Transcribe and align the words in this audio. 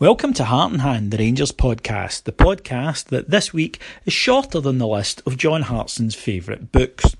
Welcome 0.00 0.32
to 0.34 0.44
Heart 0.44 0.70
and 0.70 0.80
Hand, 0.82 1.10
the 1.10 1.18
Rangers 1.18 1.50
podcast, 1.50 2.22
the 2.22 2.30
podcast 2.30 3.06
that 3.06 3.30
this 3.30 3.52
week 3.52 3.80
is 4.06 4.12
shorter 4.12 4.60
than 4.60 4.78
the 4.78 4.86
list 4.86 5.22
of 5.26 5.36
John 5.36 5.62
Hartson's 5.62 6.14
favourite 6.14 6.70
books. 6.70 7.16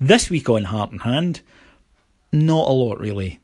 This 0.00 0.30
week 0.30 0.48
on 0.48 0.64
Heart 0.64 0.92
and 0.92 1.02
Hand, 1.02 1.42
not 2.32 2.68
a 2.68 2.72
lot 2.72 2.98
really. 2.98 3.40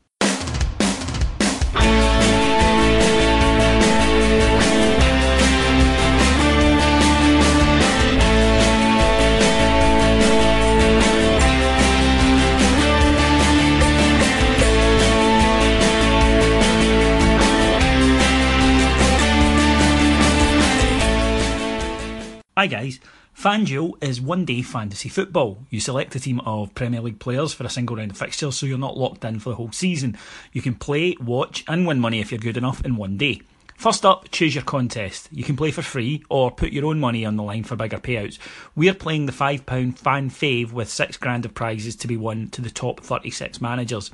Hi 22.55 22.67
guys. 22.67 22.99
FanDuel 23.35 23.93
is 24.03 24.21
one 24.21 24.45
day 24.45 24.61
fantasy 24.61 25.09
football. 25.09 25.65
You 25.71 25.79
select 25.79 26.13
a 26.13 26.19
team 26.19 26.39
of 26.41 26.75
Premier 26.75 27.01
League 27.01 27.17
players 27.17 27.51
for 27.51 27.63
a 27.63 27.69
single 27.69 27.95
round 27.95 28.11
of 28.11 28.17
fixtures 28.17 28.55
so 28.55 28.67
you're 28.67 28.77
not 28.77 28.95
locked 28.95 29.25
in 29.25 29.39
for 29.39 29.49
the 29.49 29.55
whole 29.55 29.71
season. 29.71 30.15
You 30.51 30.61
can 30.61 30.75
play, 30.75 31.15
watch, 31.19 31.65
and 31.67 31.87
win 31.87 31.99
money 31.99 32.19
if 32.19 32.31
you're 32.31 32.37
good 32.37 32.55
enough 32.55 32.85
in 32.85 32.95
one 32.95 33.17
day. 33.17 33.41
First 33.75 34.05
up, 34.05 34.29
choose 34.29 34.53
your 34.53 34.63
contest. 34.63 35.29
You 35.31 35.43
can 35.43 35.55
play 35.55 35.71
for 35.71 35.81
free 35.81 36.23
or 36.29 36.51
put 36.51 36.73
your 36.73 36.85
own 36.85 36.99
money 36.99 37.25
on 37.25 37.37
the 37.37 37.43
line 37.43 37.63
for 37.63 37.75
bigger 37.75 37.97
payouts. 37.97 38.37
We're 38.75 38.93
playing 38.93 39.25
the 39.25 39.31
£5 39.31 39.97
fan 39.97 40.29
fave 40.29 40.71
with 40.71 40.89
6 40.89 41.17
grand 41.17 41.45
of 41.45 41.55
prizes 41.55 41.95
to 41.95 42.07
be 42.07 42.17
won 42.17 42.49
to 42.49 42.61
the 42.61 42.69
top 42.69 42.99
36 42.99 43.61
managers. 43.61 44.11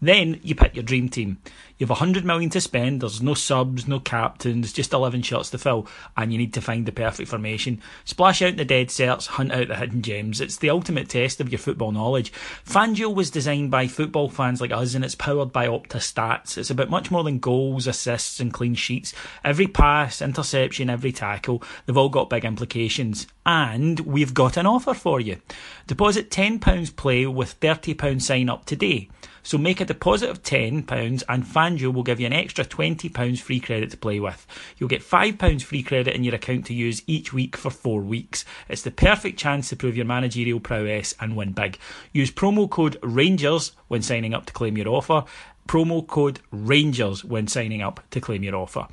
Then 0.00 0.40
you 0.42 0.54
pick 0.54 0.74
your 0.74 0.84
dream 0.84 1.08
team. 1.08 1.38
You 1.78 1.84
have 1.84 1.90
100 1.90 2.24
million 2.24 2.50
to 2.50 2.60
spend, 2.60 3.00
there's 3.00 3.22
no 3.22 3.34
subs, 3.34 3.86
no 3.86 4.00
captains, 4.00 4.72
just 4.72 4.92
11 4.92 5.22
shots 5.22 5.50
to 5.50 5.58
fill, 5.58 5.86
and 6.16 6.32
you 6.32 6.38
need 6.38 6.52
to 6.54 6.60
find 6.60 6.86
the 6.86 6.92
perfect 6.92 7.28
formation. 7.28 7.80
Splash 8.04 8.42
out 8.42 8.56
the 8.56 8.64
dead 8.64 8.88
certs, 8.88 9.26
hunt 9.26 9.52
out 9.52 9.68
the 9.68 9.76
hidden 9.76 10.02
gems. 10.02 10.40
It's 10.40 10.56
the 10.56 10.70
ultimate 10.70 11.08
test 11.08 11.40
of 11.40 11.50
your 11.50 11.60
football 11.60 11.92
knowledge. 11.92 12.32
FanDuel 12.66 13.14
was 13.14 13.30
designed 13.30 13.70
by 13.70 13.86
football 13.86 14.28
fans 14.28 14.60
like 14.60 14.72
us, 14.72 14.94
and 14.94 15.04
it's 15.04 15.14
powered 15.14 15.52
by 15.52 15.68
Opta 15.68 15.98
Stats. 15.98 16.58
It's 16.58 16.70
about 16.70 16.90
much 16.90 17.12
more 17.12 17.22
than 17.22 17.38
goals, 17.38 17.86
assists, 17.86 18.40
and 18.40 18.52
clean 18.52 18.74
sheets. 18.74 19.14
Every 19.44 19.68
pass, 19.68 20.20
interception, 20.20 20.90
every 20.90 21.12
tackle, 21.12 21.62
they've 21.86 21.96
all 21.96 22.08
got 22.08 22.30
big 22.30 22.44
implications. 22.44 23.28
And 23.46 24.00
we've 24.00 24.34
got 24.34 24.56
an 24.56 24.66
offer 24.66 24.94
for 24.94 25.20
you. 25.20 25.40
Deposit 25.86 26.28
£10 26.30 26.96
play 26.96 27.24
with 27.24 27.58
£30 27.60 28.20
sign 28.20 28.48
up 28.48 28.64
today. 28.64 29.08
So 29.48 29.56
make 29.56 29.80
a 29.80 29.86
deposit 29.86 30.28
of 30.28 30.42
£10 30.42 31.22
and 31.26 31.42
FanDuel 31.42 31.94
will 31.94 32.02
give 32.02 32.20
you 32.20 32.26
an 32.26 32.34
extra 32.34 32.66
£20 32.66 33.40
free 33.40 33.60
credit 33.60 33.90
to 33.90 33.96
play 33.96 34.20
with. 34.20 34.46
You'll 34.76 34.90
get 34.90 35.00
£5 35.00 35.62
free 35.62 35.82
credit 35.82 36.14
in 36.14 36.22
your 36.22 36.34
account 36.34 36.66
to 36.66 36.74
use 36.74 37.00
each 37.06 37.32
week 37.32 37.56
for 37.56 37.70
four 37.70 38.02
weeks. 38.02 38.44
It's 38.68 38.82
the 38.82 38.90
perfect 38.90 39.38
chance 39.38 39.70
to 39.70 39.76
prove 39.76 39.96
your 39.96 40.04
managerial 40.04 40.60
prowess 40.60 41.14
and 41.18 41.34
win 41.34 41.52
big. 41.52 41.78
Use 42.12 42.30
promo 42.30 42.68
code 42.68 42.98
RANGERS 43.02 43.72
when 43.88 44.02
signing 44.02 44.34
up 44.34 44.44
to 44.44 44.52
claim 44.52 44.76
your 44.76 44.88
offer. 44.88 45.24
Promo 45.66 46.06
code 46.06 46.40
RANGERS 46.52 47.24
when 47.24 47.48
signing 47.48 47.80
up 47.80 48.02
to 48.10 48.20
claim 48.20 48.42
your 48.42 48.56
offer. 48.56 48.86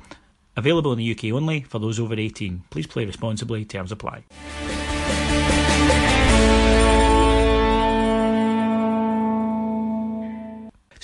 Available 0.56 0.94
in 0.94 0.98
the 0.98 1.10
UK 1.10 1.34
only 1.34 1.64
for 1.64 1.78
those 1.78 2.00
over 2.00 2.14
18. 2.14 2.64
Please 2.70 2.86
play 2.86 3.04
responsibly. 3.04 3.66
Terms 3.66 3.92
apply. 3.92 4.24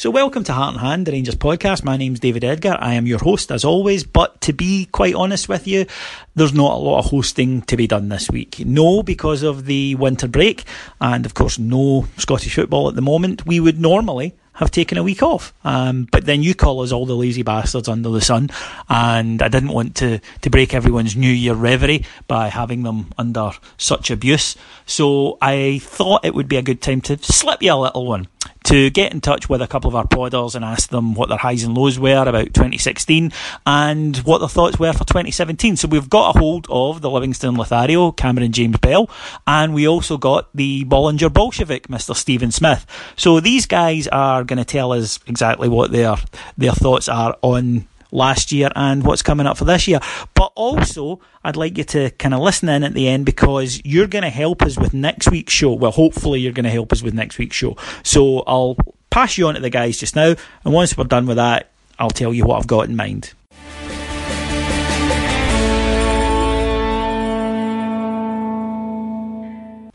So, 0.03 0.11
welcome 0.11 0.43
to 0.43 0.53
Heart 0.53 0.73
and 0.75 0.81
Hand, 0.81 1.07
the 1.07 1.13
Rangers 1.13 1.37
podcast. 1.37 1.85
My 1.85 1.97
name's 1.97 2.19
David 2.19 2.43
Edgar. 2.43 2.77
I 2.81 2.95
am 2.95 3.07
your 3.07 3.21
host 3.21 3.53
as 3.53 3.65
always, 3.65 4.03
but 4.03 4.41
to 4.41 4.53
be 4.53 4.87
quite 4.87 5.15
honest 5.15 5.49
with 5.49 5.69
you, 5.69 5.87
there's 6.35 6.53
not 6.53 6.73
a 6.73 6.83
lot 6.83 6.99
of 6.99 7.05
hosting 7.05 7.63
to 7.63 7.77
be 7.77 7.87
done 7.87 8.09
this 8.09 8.29
week. 8.29 8.59
No, 8.67 9.05
because 9.05 9.45
of 9.45 9.67
the 9.67 9.95
winter 9.95 10.27
break, 10.27 10.65
and 11.01 11.25
of 11.25 11.35
course, 11.35 11.57
no 11.57 12.09
Scottish 12.17 12.57
football 12.57 12.89
at 12.89 12.97
the 12.97 13.01
moment. 13.01 13.47
We 13.47 13.61
would 13.61 13.79
normally 13.79 14.35
have 14.55 14.73
taken 14.73 14.99
a 14.99 15.05
week 15.05 15.23
off. 15.23 15.55
Um, 15.63 16.09
but 16.11 16.27
then 16.27 16.43
you 16.43 16.57
call 16.57 16.81
us 16.81 16.91
all 16.91 17.07
the 17.07 17.15
lazy 17.15 17.45
bastards 17.45 17.89
under 17.89 18.09
the 18.09 18.21
sun, 18.21 18.51
and 18.89 19.41
I 19.41 19.47
didn't 19.47 19.71
want 19.71 19.95
to, 19.99 20.19
to 20.41 20.51
break 20.51 20.75
everyone's 20.75 21.15
New 21.15 21.31
Year 21.31 21.55
reverie 21.55 22.05
by 22.27 22.49
having 22.49 22.83
them 22.83 23.13
under 23.19 23.53
such 23.77 24.11
abuse. 24.11 24.57
So 24.85 25.39
I 25.41 25.79
thought 25.79 26.25
it 26.25 26.35
would 26.35 26.49
be 26.49 26.57
a 26.57 26.63
good 26.63 26.83
time 26.83 27.03
to 27.03 27.19
slip 27.19 27.63
you 27.63 27.73
a 27.73 27.77
little 27.77 28.05
one 28.05 28.27
to 28.65 28.91
get 28.91 29.13
in 29.13 29.21
touch 29.21 29.49
with 29.49 29.63
a 29.63 29.67
couple 29.67 29.89
of 29.89 29.95
our 29.95 30.07
podders 30.07 30.55
and 30.55 30.65
ask 30.65 30.91
them 30.91 31.15
what 31.15 31.29
their 31.29 31.39
highs 31.39 31.65
and 31.65 31.77
lows 31.77 31.99
were 31.99 32.23
about 32.27 32.55
2016 32.55 33.33
and 33.67 34.17
what 34.19 34.39
their 34.39 34.49
thoughts 34.49 34.79
were 34.79 34.93
for 34.93 35.05
2017. 35.05 35.77
So 35.77 35.89
we've 35.89 36.11
got 36.11 36.37
a 36.37 36.39
hold 36.39 36.67
of 36.71 37.01
the 37.01 37.11
Livingston 37.11 37.55
Lothario, 37.55 38.13
Cameron 38.13 38.53
James 38.53 38.79
Bell, 38.79 39.11
and 39.47 39.75
we 39.75 39.89
also 39.89 40.17
got 40.17 40.49
the 40.55 40.85
Bollinger 40.85 41.33
Bolshevik, 41.33 41.89
Mr. 41.89 42.15
Stephen 42.15 42.51
Smith. 42.51 42.87
So 43.17 43.41
these 43.41 43.67
guys 43.67 44.09
are 44.09 44.45
going 44.45 44.59
to 44.59 44.65
tell 44.65 44.93
us 44.93 45.19
exactly 45.27 45.69
what 45.69 45.91
their 45.93 46.17
their 46.57 46.73
thoughts 46.73 47.09
are 47.09 47.37
on 47.43 47.87
last 48.13 48.53
year 48.53 48.71
and 48.77 49.05
what's 49.05 49.23
coming 49.23 49.47
up 49.47 49.57
for 49.57 49.65
this 49.65 49.89
year. 49.89 49.99
But 50.35 50.53
also, 50.55 51.21
I'd 51.43 51.57
like 51.57 51.77
you 51.79 51.85
to 51.85 52.11
kind 52.11 52.35
of 52.35 52.41
listen 52.41 52.69
in 52.69 52.85
at 52.85 52.95
the 52.95 53.09
end 53.09 53.27
because 53.27 53.81
you're 53.85 54.07
going 54.07 54.23
to 54.23 54.31
help 54.31 54.63
us 54.63 54.79
with 54.79 54.95
next 54.95 55.31
week's 55.31 55.53
show. 55.53 55.73
Well, 55.73 55.91
hopefully, 55.91 56.41
you're 56.41 56.53
going 56.53 56.65
to 56.65 56.71
help 56.71 56.93
us 56.93 57.03
with 57.03 57.15
next 57.15 57.39
week's 57.39 57.57
show. 57.57 57.77
So 58.05 58.41
I'll 58.47 58.77
pass 59.11 59.37
you 59.37 59.49
on 59.49 59.55
to 59.55 59.61
the 59.61 59.71
guys 59.71 59.99
just 59.99 60.15
now, 60.15 60.35
and 60.65 60.73
once 60.73 60.97
we're 60.97 61.05
done 61.05 61.27
with 61.27 61.37
that, 61.37 61.71
I'll 61.99 62.11
tell 62.11 62.33
you 62.33 62.45
what 62.45 62.59
I've 62.59 62.67
got 62.67 62.89
in 62.89 62.97
mind. 62.97 63.33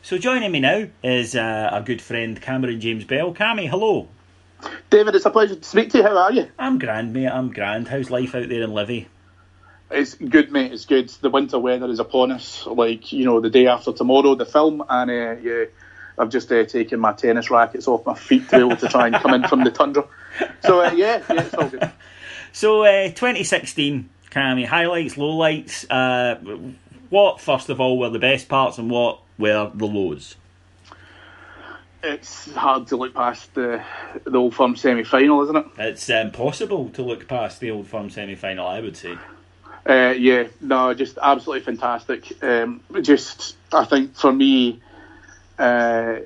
So 0.08 0.16
joining 0.16 0.50
me 0.50 0.60
now 0.60 0.86
is 1.02 1.36
uh, 1.36 1.68
our 1.70 1.82
good 1.82 2.00
friend 2.00 2.40
Cameron 2.40 2.80
James 2.80 3.04
Bell. 3.04 3.34
Cammy, 3.34 3.68
hello. 3.68 4.08
David, 4.90 5.14
it's 5.14 5.26
a 5.26 5.30
pleasure 5.30 5.56
to 5.56 5.64
speak 5.64 5.90
to 5.90 5.98
you. 5.98 6.04
How 6.04 6.16
are 6.16 6.32
you? 6.32 6.48
I'm 6.58 6.78
grand, 6.78 7.12
mate. 7.12 7.28
I'm 7.28 7.52
grand. 7.52 7.88
How's 7.88 8.10
life 8.10 8.34
out 8.34 8.48
there 8.48 8.62
in 8.62 8.72
Livy? 8.72 9.08
It's 9.90 10.14
good, 10.14 10.52
mate. 10.52 10.72
It's 10.72 10.84
good. 10.84 11.08
The 11.08 11.30
winter 11.30 11.58
weather 11.58 11.88
is 11.90 12.00
upon 12.00 12.32
us. 12.32 12.66
Like 12.66 13.12
you 13.12 13.24
know, 13.24 13.40
the 13.40 13.50
day 13.50 13.66
after 13.66 13.92
tomorrow, 13.92 14.34
the 14.34 14.46
film, 14.46 14.82
and 14.88 15.10
uh, 15.10 15.40
yeah, 15.40 15.64
I've 16.18 16.30
just 16.30 16.50
uh, 16.52 16.64
taken 16.64 17.00
my 17.00 17.12
tennis 17.12 17.50
rackets 17.50 17.88
off 17.88 18.04
my 18.04 18.14
feet 18.14 18.48
to 18.50 18.56
be 18.56 18.64
able 18.64 18.76
to 18.76 18.88
try 18.88 19.06
and 19.06 19.16
come 19.16 19.34
in 19.34 19.46
from 19.48 19.64
the 19.64 19.70
tundra. 19.70 20.06
So 20.64 20.84
uh, 20.84 20.92
yeah, 20.92 21.22
yeah, 21.28 21.42
it's 21.42 21.54
all 21.54 21.68
good. 21.68 21.90
So, 22.52 22.82
uh, 22.82 23.08
2016, 23.08 24.08
Cammy, 24.30 24.66
highlights, 24.66 25.14
lowlights. 25.14 25.86
Uh, 25.88 26.72
what, 27.10 27.40
first 27.40 27.68
of 27.68 27.80
all, 27.80 27.98
were 27.98 28.10
the 28.10 28.18
best 28.18 28.48
parts 28.48 28.78
and 28.78 28.90
what 28.90 29.20
were 29.38 29.70
the 29.74 29.86
lows? 29.86 30.36
It's 32.02 32.52
hard 32.52 32.86
to 32.88 32.96
look 32.96 33.14
past 33.14 33.54
the 33.54 33.82
the 34.24 34.36
Old 34.36 34.54
Firm 34.54 34.76
semi 34.76 35.04
final, 35.04 35.42
isn't 35.42 35.56
it? 35.56 35.66
It's 35.78 36.08
impossible 36.08 36.90
to 36.90 37.02
look 37.02 37.26
past 37.26 37.60
the 37.60 37.70
Old 37.70 37.88
Firm 37.88 38.08
semi 38.10 38.36
final, 38.36 38.66
I 38.66 38.80
would 38.80 38.96
say. 38.96 39.18
Uh, 39.88 40.14
yeah, 40.16 40.48
no, 40.60 40.92
just 40.94 41.18
absolutely 41.20 41.64
fantastic. 41.64 42.42
Um, 42.42 42.82
just, 43.00 43.56
I 43.72 43.84
think 43.84 44.14
for 44.14 44.32
me, 44.32 44.80
uh, 45.58 46.20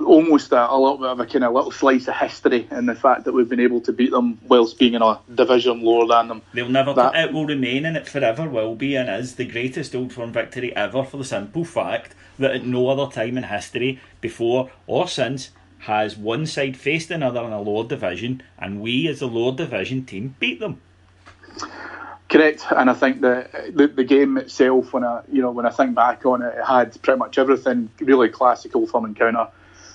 almost 0.00 0.52
a, 0.52 0.70
a, 0.70 0.76
little 0.78 0.98
bit 0.98 1.08
of 1.08 1.20
a 1.20 1.26
kind 1.26 1.44
of 1.44 1.52
little 1.52 1.70
slice 1.70 2.08
of 2.08 2.14
history 2.14 2.66
in 2.70 2.86
the 2.86 2.94
fact 2.94 3.24
that 3.24 3.32
we've 3.32 3.48
been 3.48 3.60
able 3.60 3.80
to 3.82 3.92
beat 3.92 4.10
them 4.10 4.38
whilst 4.48 4.78
being 4.78 4.94
in 4.94 5.02
a 5.02 5.20
division 5.34 5.82
lower 5.82 6.06
than 6.06 6.28
them. 6.28 6.42
They'll 6.54 6.68
never. 6.68 6.94
That, 6.94 7.14
it 7.14 7.32
will 7.32 7.46
remain, 7.46 7.84
and 7.84 7.96
it 7.96 8.08
forever 8.08 8.48
will 8.48 8.74
be, 8.74 8.96
and 8.96 9.08
is 9.10 9.34
the 9.34 9.44
greatest 9.44 9.94
Old 9.94 10.12
Firm 10.12 10.32
victory 10.32 10.74
ever 10.74 11.04
for 11.04 11.18
the 11.18 11.24
simple 11.24 11.64
fact 11.64 12.14
that 12.38 12.52
at 12.52 12.64
no 12.64 12.88
other 12.88 13.12
time 13.12 13.36
in 13.36 13.44
history, 13.44 14.00
before 14.20 14.70
or 14.86 15.06
since, 15.06 15.50
has 15.80 16.16
one 16.16 16.46
side 16.46 16.76
faced 16.76 17.10
another 17.10 17.44
in 17.44 17.52
a 17.52 17.60
lower 17.60 17.86
division, 17.86 18.42
and 18.58 18.80
we, 18.80 19.06
as 19.06 19.20
a 19.20 19.26
lower 19.26 19.54
division 19.54 20.04
team, 20.04 20.34
beat 20.40 20.60
them. 20.60 20.80
Correct, 22.28 22.66
and 22.70 22.90
I 22.90 22.94
think 22.94 23.22
the, 23.22 23.90
the 23.94 24.04
game 24.04 24.36
itself, 24.36 24.92
when 24.92 25.02
I 25.02 25.22
you 25.32 25.40
know 25.40 25.50
when 25.50 25.64
I 25.64 25.70
think 25.70 25.94
back 25.94 26.26
on 26.26 26.42
it, 26.42 26.54
it 26.58 26.64
had 26.64 27.00
pretty 27.00 27.18
much 27.18 27.38
everything 27.38 27.88
really 28.00 28.28
classical 28.28 28.86
from 28.86 29.06
encounter. 29.06 29.48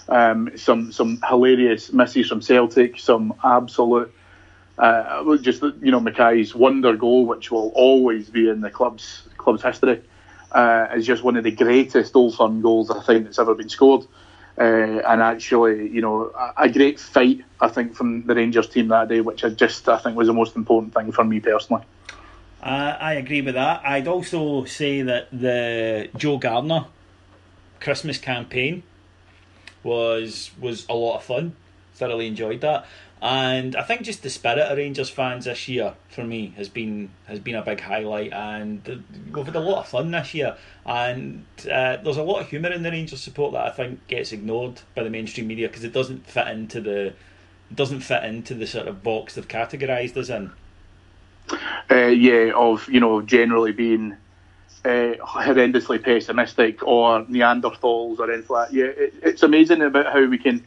Um, 0.10 0.52
some 0.58 0.92
some 0.92 1.20
hilarious 1.30 1.94
misses 1.94 2.28
from 2.28 2.42
Celtic, 2.42 3.00
some 3.00 3.36
absolute 3.44 4.12
uh, 4.80 5.38
just 5.38 5.62
you 5.62 5.92
know 5.92 6.00
McKay's 6.00 6.56
wonder 6.56 6.96
goal, 6.96 7.28
which 7.28 7.52
will 7.52 7.72
always 7.76 8.32
be 8.32 8.50
in 8.50 8.62
the 8.62 8.72
club's 8.72 9.28
club's 9.38 9.62
history, 9.62 10.02
uh, 10.54 10.88
is 10.96 11.06
just 11.06 11.24
one 11.24 11.38
of 11.38 11.44
the 11.44 11.52
greatest 11.52 12.16
Old 12.16 12.36
Firm 12.36 12.62
goals 12.62 12.90
I 12.90 13.00
think 13.02 13.26
that's 13.26 13.38
ever 13.38 13.54
been 13.54 13.70
scored. 13.70 14.08
Uh, 14.58 15.02
and 15.08 15.22
actually, 15.22 15.90
you 15.90 16.02
know, 16.02 16.32
a, 16.36 16.64
a, 16.64 16.70
great 16.70 17.00
fight 17.00 17.44
I 17.60 17.70
think 17.70 17.96
from 17.96 18.28
the 18.28 18.36
Rangers 18.36 18.70
team 18.70 18.88
that 18.90 19.10
day, 19.10 19.20
which 19.20 19.44
I 19.44 19.50
just 19.50 19.88
I 19.90 19.98
think 19.98 20.16
was 20.16 20.28
the 20.28 20.34
most 20.34 20.56
important 20.56 20.94
thing 20.94 21.12
for 21.12 21.24
me 21.24 21.40
personally. 21.40 21.84
Uh, 22.64 22.96
I 22.98 23.16
agree 23.16 23.42
with 23.42 23.56
that. 23.56 23.82
I'd 23.84 24.08
also 24.08 24.64
say 24.64 25.02
that 25.02 25.28
the 25.34 26.08
Joe 26.16 26.38
Garner 26.38 26.86
Christmas 27.82 28.18
campaign 28.18 28.84
was 29.84 30.52
was 30.62 30.86
a 30.88 30.94
lot 30.94 31.18
of 31.18 31.24
fun. 31.26 31.58
Thoroughly 31.94 32.26
enjoyed 32.26 32.62
that, 32.62 32.86
and 33.22 33.76
I 33.76 33.84
think 33.84 34.04
just 34.04 34.24
the 34.24 34.30
spirit 34.30 34.60
of 34.60 34.78
Rangers 34.78 35.10
fans 35.10 35.44
this 35.44 35.68
year 35.68 35.94
for 36.08 36.24
me 36.24 36.54
has 36.56 36.70
been 36.70 37.10
has 37.26 37.40
been 37.40 37.56
a 37.56 37.62
big 37.62 37.82
highlight. 37.82 38.32
And 38.32 39.04
we've 39.34 39.46
had 39.46 39.58
a 39.58 39.60
lot 39.60 39.80
of 39.80 39.90
fun 39.90 40.12
this 40.12 40.34
year, 40.34 40.56
and 40.86 41.46
uh, 41.70 41.98
there's 41.98 42.16
a 42.16 42.24
lot 42.24 42.40
of 42.40 42.50
humour 42.50 42.72
in 42.72 42.82
the 42.82 42.92
Rangers 42.92 43.22
support 43.22 43.52
that 43.52 43.66
I 43.66 43.72
think 43.72 44.08
gets 44.08 44.32
ignored 44.32 44.80
by 44.96 45.04
the 45.04 45.10
mainstream 45.10 45.48
media 45.48 45.68
because 45.68 45.84
it 45.84 45.92
doesn't 45.92 46.26
fit 46.28 46.48
into 46.48 46.80
the 46.80 47.14
doesn't 47.76 48.02
fit 48.02 48.24
into 48.24 48.54
the 48.54 48.68
sort 48.68 48.88
of 48.88 49.04
box 49.04 49.36
they've 49.36 49.48
categorised 49.48 50.16
us 50.16 50.30
in. 50.30 50.54
Uh, 51.94 52.08
yeah, 52.08 52.52
of 52.56 52.90
you 52.90 53.00
know 53.00 53.22
generally 53.22 53.72
being 53.72 54.14
uh, 54.84 55.14
horrendously 55.22 56.02
pessimistic 56.02 56.82
or 56.82 57.24
Neanderthals 57.26 58.18
or 58.18 58.32
anything 58.32 58.48
like 58.50 58.70
that. 58.70 58.76
Yeah, 58.76 58.86
it, 58.86 59.14
it's 59.22 59.44
amazing 59.44 59.84
about 59.84 60.12
how 60.12 60.26
we 60.26 60.40
can 60.40 60.66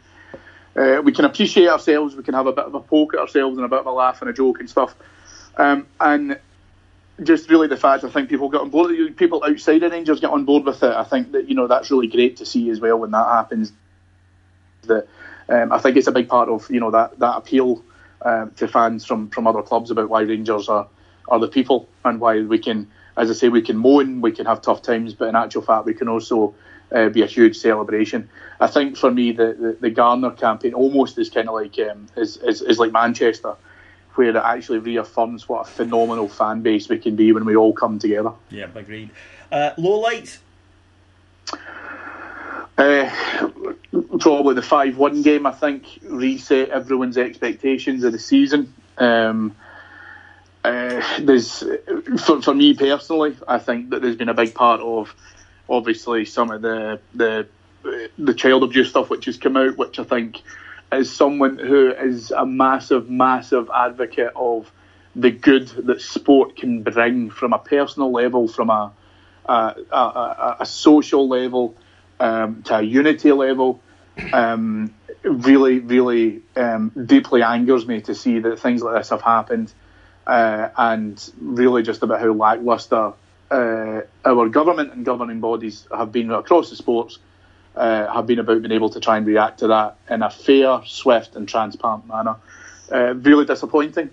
uh, 0.76 1.00
we 1.02 1.10
can 1.10 1.24
appreciate 1.24 1.68
ourselves. 1.68 2.14
We 2.14 2.22
can 2.22 2.34
have 2.34 2.46
a 2.46 2.52
bit 2.52 2.66
of 2.66 2.74
a 2.74 2.80
poke 2.80 3.14
at 3.14 3.20
ourselves 3.20 3.56
and 3.56 3.66
a 3.66 3.68
bit 3.68 3.80
of 3.80 3.86
a 3.86 3.90
laugh 3.90 4.20
and 4.20 4.30
a 4.30 4.32
joke 4.32 4.60
and 4.60 4.70
stuff. 4.70 4.94
Um, 5.56 5.88
and 5.98 6.38
just 7.22 7.50
really 7.50 7.66
the 7.66 7.76
fact 7.76 8.04
I 8.04 8.10
think 8.10 8.28
people 8.28 8.48
get 8.48 8.60
on 8.60 8.70
board. 8.70 9.16
People 9.16 9.42
outside 9.44 9.82
of 9.82 9.90
Rangers 9.90 10.20
get 10.20 10.30
on 10.30 10.44
board 10.44 10.64
with 10.64 10.80
it. 10.84 10.94
I 10.94 11.02
think 11.02 11.32
that 11.32 11.48
you 11.48 11.56
know 11.56 11.66
that's 11.66 11.90
really 11.90 12.06
great 12.06 12.36
to 12.36 12.46
see 12.46 12.70
as 12.70 12.78
well 12.78 13.00
when 13.00 13.10
that 13.10 13.26
happens. 13.26 13.72
That 14.82 15.08
um, 15.48 15.72
I 15.72 15.78
think 15.78 15.96
it's 15.96 16.06
a 16.06 16.12
big 16.12 16.28
part 16.28 16.48
of 16.48 16.70
you 16.70 16.78
know 16.78 16.92
that 16.92 17.18
that 17.18 17.36
appeal 17.36 17.82
um, 18.22 18.52
to 18.56 18.68
fans 18.68 19.04
from, 19.04 19.28
from 19.30 19.46
other 19.46 19.62
clubs 19.62 19.90
about 19.90 20.08
why 20.08 20.22
Rangers 20.22 20.68
are, 20.68 20.88
are 21.28 21.38
the 21.38 21.48
people 21.48 21.88
and 22.04 22.20
why 22.20 22.40
we 22.42 22.58
can, 22.58 22.90
as 23.16 23.30
I 23.30 23.34
say, 23.34 23.48
we 23.48 23.62
can 23.62 23.76
moan, 23.76 24.20
we 24.20 24.32
can 24.32 24.46
have 24.46 24.62
tough 24.62 24.82
times, 24.82 25.14
but 25.14 25.28
in 25.28 25.36
actual 25.36 25.62
fact, 25.62 25.86
we 25.86 25.94
can 25.94 26.08
also 26.08 26.54
uh, 26.92 27.08
be 27.08 27.22
a 27.22 27.26
huge 27.26 27.56
celebration. 27.56 28.28
I 28.60 28.68
think 28.68 28.96
for 28.96 29.10
me, 29.10 29.32
the, 29.32 29.56
the, 29.58 29.76
the 29.80 29.90
Garner 29.90 30.30
campaign 30.30 30.74
almost 30.74 31.18
is 31.18 31.30
kind 31.30 31.48
of 31.48 31.54
like 31.54 31.78
um, 31.78 32.08
is, 32.16 32.36
is, 32.38 32.62
is 32.62 32.78
like 32.78 32.92
Manchester, 32.92 33.54
where 34.14 34.30
it 34.30 34.36
actually 34.36 34.78
reaffirms 34.78 35.48
what 35.48 35.68
a 35.68 35.70
phenomenal 35.70 36.28
fan 36.28 36.62
base 36.62 36.88
we 36.88 36.98
can 36.98 37.16
be 37.16 37.32
when 37.32 37.44
we 37.44 37.56
all 37.56 37.72
come 37.72 37.98
together. 37.98 38.32
Yeah, 38.50 38.68
agreed. 38.74 39.10
Uh, 39.50 39.70
low 39.76 40.00
light. 40.00 40.38
Uh, 42.78 43.10
probably 44.20 44.54
the 44.54 44.62
five-one 44.62 45.22
game. 45.22 45.46
I 45.46 45.52
think 45.52 45.86
reset 46.02 46.68
everyone's 46.68 47.16
expectations 47.16 48.04
of 48.04 48.12
the 48.12 48.18
season. 48.18 48.74
Um, 48.98 49.56
uh, 50.66 51.02
there's 51.20 51.62
for, 52.24 52.42
for 52.42 52.54
me 52.54 52.74
personally, 52.74 53.36
I 53.46 53.58
think 53.58 53.90
that 53.90 54.02
there's 54.02 54.16
been 54.16 54.28
a 54.28 54.34
big 54.34 54.54
part 54.54 54.80
of 54.80 55.14
obviously 55.68 56.24
some 56.24 56.50
of 56.50 56.62
the 56.62 57.00
the 57.14 57.46
the 58.18 58.34
child 58.34 58.64
abuse 58.64 58.90
stuff 58.90 59.08
which 59.10 59.26
has 59.26 59.36
come 59.36 59.56
out, 59.56 59.76
which 59.76 59.98
I 59.98 60.04
think 60.04 60.42
as 60.90 61.10
someone 61.10 61.58
who 61.58 61.92
is 61.92 62.30
a 62.30 62.44
massive, 62.44 63.08
massive 63.08 63.70
advocate 63.74 64.32
of 64.34 64.70
the 65.14 65.30
good 65.30 65.68
that 65.68 66.00
sport 66.00 66.56
can 66.56 66.82
bring 66.82 67.30
from 67.30 67.52
a 67.52 67.58
personal 67.58 68.10
level, 68.10 68.48
from 68.48 68.70
a 68.70 68.92
a, 69.46 69.74
a, 69.92 70.56
a 70.60 70.66
social 70.66 71.28
level, 71.28 71.76
um, 72.18 72.62
to 72.64 72.78
a 72.78 72.82
unity 72.82 73.30
level 73.30 73.80
um, 74.32 74.92
really, 75.22 75.78
really 75.78 76.42
um, 76.56 76.90
deeply 77.06 77.42
angers 77.42 77.86
me 77.86 78.00
to 78.02 78.14
see 78.14 78.40
that 78.40 78.58
things 78.58 78.82
like 78.82 78.96
this 78.96 79.10
have 79.10 79.22
happened, 79.22 79.72
uh, 80.26 80.68
and 80.76 81.32
really 81.40 81.82
just 81.82 82.02
about 82.02 82.20
how 82.20 82.32
lackluster 82.32 83.12
uh, 83.50 84.00
our 84.24 84.48
government 84.48 84.92
and 84.92 85.04
governing 85.04 85.40
bodies 85.40 85.86
have 85.96 86.12
been 86.12 86.30
across 86.30 86.70
the 86.70 86.76
sports. 86.76 87.18
Uh, 87.74 88.10
have 88.10 88.26
been 88.26 88.38
about 88.38 88.62
being 88.62 88.72
able 88.72 88.88
to 88.88 89.00
try 89.00 89.18
and 89.18 89.26
react 89.26 89.58
to 89.58 89.66
that 89.66 89.98
in 90.08 90.22
a 90.22 90.30
fair, 90.30 90.80
swift, 90.86 91.36
and 91.36 91.46
transparent 91.46 92.06
manner. 92.06 92.36
Uh, 92.90 93.14
really 93.16 93.44
disappointing. 93.44 94.08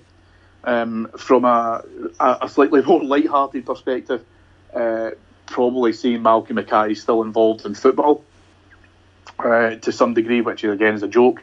Um, 0.65 1.09
from 1.17 1.45
a, 1.45 1.83
a, 2.19 2.49
slightly 2.49 2.81
more 2.85 3.03
light-hearted 3.03 3.65
perspective, 3.65 4.23
uh, 4.73 5.11
probably 5.45 5.93
seeing 5.93 6.21
Malcolm 6.21 6.55
Mackay 6.55 6.93
still 6.93 7.21
involved 7.21 7.65
in 7.65 7.73
football 7.73 8.23
uh, 9.39 9.75
to 9.75 9.91
some 9.91 10.13
degree, 10.13 10.41
which 10.41 10.63
again 10.63 10.93
is 10.93 11.03
a 11.03 11.07
joke. 11.07 11.41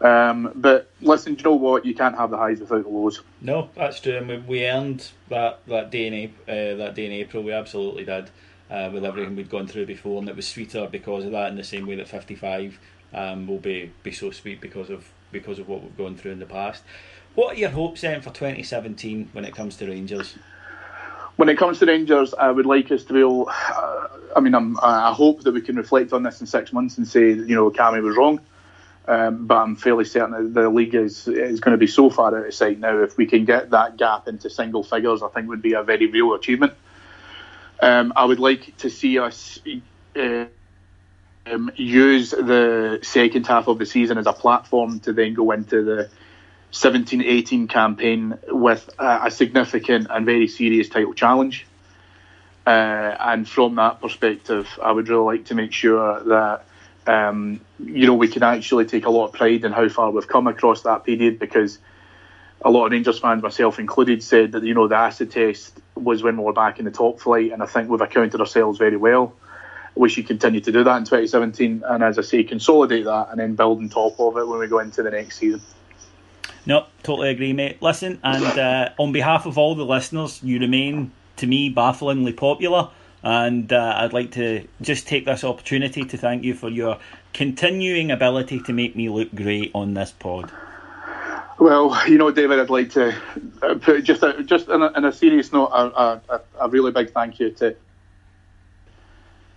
Um, 0.00 0.52
but 0.54 0.90
listen, 1.00 1.34
do 1.34 1.38
you 1.38 1.44
know 1.44 1.56
what? 1.56 1.84
You 1.84 1.94
can't 1.94 2.16
have 2.16 2.30
the 2.30 2.36
highs 2.36 2.60
without 2.60 2.84
the 2.84 2.88
lows. 2.88 3.20
No, 3.40 3.70
that's 3.74 4.00
true. 4.00 4.16
And 4.16 4.28
we, 4.28 4.38
we 4.38 4.66
earned 4.66 5.10
that 5.28 5.60
that 5.66 5.90
day 5.90 6.06
in 6.06 6.34
uh, 6.48 6.76
that 6.76 6.94
day 6.94 7.06
in 7.06 7.12
April. 7.12 7.42
We 7.42 7.52
absolutely 7.52 8.04
did 8.04 8.30
uh, 8.70 8.90
with 8.92 9.04
everything 9.04 9.34
we'd 9.34 9.50
gone 9.50 9.66
through 9.66 9.86
before, 9.86 10.20
and 10.20 10.28
it 10.28 10.36
was 10.36 10.46
sweeter 10.46 10.88
because 10.90 11.24
of 11.24 11.32
that. 11.32 11.50
In 11.50 11.56
the 11.56 11.64
same 11.64 11.86
way 11.86 11.96
that 11.96 12.08
fifty 12.08 12.36
five 12.36 12.78
um, 13.12 13.46
will 13.46 13.58
be 13.58 13.92
be 14.02 14.12
so 14.12 14.30
sweet 14.30 14.60
because 14.60 14.90
of 14.90 15.10
because 15.32 15.58
of 15.58 15.68
what 15.68 15.82
we've 15.82 15.96
gone 15.96 16.16
through 16.16 16.32
in 16.32 16.38
the 16.38 16.46
past. 16.46 16.82
What 17.34 17.56
are 17.56 17.58
your 17.58 17.70
hopes 17.70 18.02
then 18.02 18.20
for 18.20 18.30
twenty 18.30 18.62
seventeen 18.62 19.30
when 19.32 19.44
it 19.44 19.54
comes 19.54 19.76
to 19.78 19.88
Rangers? 19.88 20.36
when 21.38 21.48
it 21.48 21.56
comes 21.56 21.78
to 21.78 21.86
Rangers, 21.86 22.34
I 22.34 22.50
would 22.50 22.66
like 22.66 22.90
us 22.90 23.04
to 23.04 23.12
be 23.12 23.20
able. 23.20 23.48
Uh, 23.48 24.08
I 24.34 24.40
mean, 24.40 24.54
I'm, 24.54 24.76
i 24.82 25.12
hope 25.12 25.42
that 25.42 25.54
we 25.54 25.60
can 25.60 25.76
reflect 25.76 26.12
on 26.12 26.24
this 26.24 26.40
in 26.40 26.48
six 26.48 26.72
months 26.72 26.98
and 26.98 27.06
say, 27.06 27.28
you 27.28 27.54
know, 27.54 27.70
Cammy 27.70 28.02
was 28.02 28.16
wrong. 28.16 28.40
Um, 29.08 29.46
but 29.46 29.56
I'm 29.56 29.74
fairly 29.74 30.04
certain 30.04 30.52
that 30.52 30.60
the 30.60 30.68
league 30.68 30.94
is 30.94 31.26
is 31.26 31.60
going 31.60 31.72
to 31.72 31.78
be 31.78 31.86
so 31.86 32.10
far 32.10 32.36
out 32.36 32.46
of 32.46 32.52
sight 32.52 32.78
now. 32.78 33.02
If 33.02 33.16
we 33.16 33.24
can 33.24 33.46
get 33.46 33.70
that 33.70 33.96
gap 33.96 34.28
into 34.28 34.50
single 34.50 34.82
figures, 34.82 35.22
I 35.22 35.28
think 35.28 35.48
would 35.48 35.62
be 35.62 35.72
a 35.72 35.82
very 35.82 36.06
real 36.06 36.34
achievement. 36.34 36.74
Um, 37.80 38.12
I 38.14 38.26
would 38.26 38.38
like 38.38 38.76
to 38.78 38.90
see 38.90 39.18
us 39.18 39.60
uh, 40.14 40.44
um, 41.46 41.70
use 41.74 42.32
the 42.32 42.98
second 43.02 43.46
half 43.46 43.66
of 43.66 43.78
the 43.78 43.86
season 43.86 44.18
as 44.18 44.26
a 44.26 44.32
platform 44.34 45.00
to 45.00 45.14
then 45.14 45.32
go 45.32 45.52
into 45.52 45.82
the 45.84 46.10
17-18 46.72 47.70
campaign 47.70 48.38
with 48.48 48.90
a, 48.98 49.20
a, 49.26 49.30
significant 49.30 50.08
and 50.10 50.26
very 50.26 50.48
serious 50.48 50.90
title 50.90 51.14
challenge. 51.14 51.66
Uh, 52.66 53.16
and 53.20 53.48
from 53.48 53.76
that 53.76 54.02
perspective, 54.02 54.68
I 54.82 54.92
would 54.92 55.08
really 55.08 55.36
like 55.38 55.46
to 55.46 55.54
make 55.54 55.72
sure 55.72 56.22
that 56.24 56.64
um, 57.08 57.60
you 57.78 58.06
know 58.06 58.14
we 58.14 58.28
can 58.28 58.42
actually 58.42 58.84
take 58.84 59.06
a 59.06 59.10
lot 59.10 59.26
of 59.26 59.32
pride 59.32 59.64
in 59.64 59.72
how 59.72 59.88
far 59.88 60.10
we've 60.10 60.28
come 60.28 60.46
across 60.46 60.82
that 60.82 61.04
period 61.04 61.38
because 61.38 61.78
a 62.62 62.70
lot 62.70 62.86
of 62.86 62.92
Rangers 62.92 63.18
fans, 63.18 63.42
myself 63.42 63.78
included, 63.78 64.22
said 64.22 64.52
that 64.52 64.64
you 64.64 64.74
know 64.74 64.88
the 64.88 64.96
acid 64.96 65.30
test 65.30 65.80
was 65.94 66.22
when 66.22 66.36
we 66.36 66.44
were 66.44 66.52
back 66.52 66.78
in 66.78 66.84
the 66.84 66.90
top 66.90 67.20
flight, 67.20 67.52
and 67.52 67.62
I 67.62 67.66
think 67.66 67.88
we've 67.88 68.00
accounted 68.00 68.40
ourselves 68.40 68.78
very 68.78 68.96
well. 68.96 69.34
We 69.94 70.08
should 70.08 70.26
continue 70.26 70.60
to 70.60 70.70
do 70.70 70.84
that 70.84 70.96
in 70.96 71.04
2017, 71.04 71.82
and 71.86 72.04
as 72.04 72.18
I 72.18 72.22
say, 72.22 72.44
consolidate 72.44 73.04
that 73.04 73.28
and 73.30 73.40
then 73.40 73.54
build 73.54 73.78
on 73.78 73.88
top 73.88 74.18
of 74.20 74.36
it 74.36 74.46
when 74.46 74.58
we 74.58 74.66
go 74.66 74.78
into 74.80 75.02
the 75.02 75.10
next 75.10 75.38
season. 75.38 75.60
No, 76.66 76.86
totally 77.02 77.30
agree, 77.30 77.52
mate. 77.52 77.80
Listen, 77.80 78.20
and 78.22 78.58
uh, 78.58 78.90
on 78.98 79.12
behalf 79.12 79.46
of 79.46 79.56
all 79.56 79.74
the 79.74 79.86
listeners, 79.86 80.42
you 80.42 80.60
remain 80.60 81.12
to 81.36 81.46
me 81.46 81.70
bafflingly 81.70 82.32
popular. 82.32 82.90
And 83.28 83.70
uh, 83.74 83.92
I'd 83.98 84.14
like 84.14 84.30
to 84.32 84.66
just 84.80 85.06
take 85.06 85.26
this 85.26 85.44
opportunity 85.44 86.02
to 86.02 86.16
thank 86.16 86.44
you 86.44 86.54
for 86.54 86.70
your 86.70 86.96
continuing 87.34 88.10
ability 88.10 88.60
to 88.60 88.72
make 88.72 88.96
me 88.96 89.10
look 89.10 89.34
great 89.34 89.70
on 89.74 89.92
this 89.92 90.12
pod. 90.12 90.50
Well, 91.58 92.08
you 92.08 92.16
know, 92.16 92.30
David, 92.30 92.58
I'd 92.58 92.70
like 92.70 92.88
to 92.92 93.14
uh, 93.60 93.74
put 93.74 94.04
just 94.04 94.22
a, 94.22 94.42
just 94.44 94.68
in 94.68 94.80
a, 94.80 94.90
in 94.96 95.04
a 95.04 95.12
serious 95.12 95.52
note, 95.52 95.66
a, 95.66 96.22
a, 96.30 96.40
a, 96.58 96.68
really 96.70 96.90
big 96.90 97.10
thank 97.10 97.38
you 97.38 97.50
to 97.50 97.76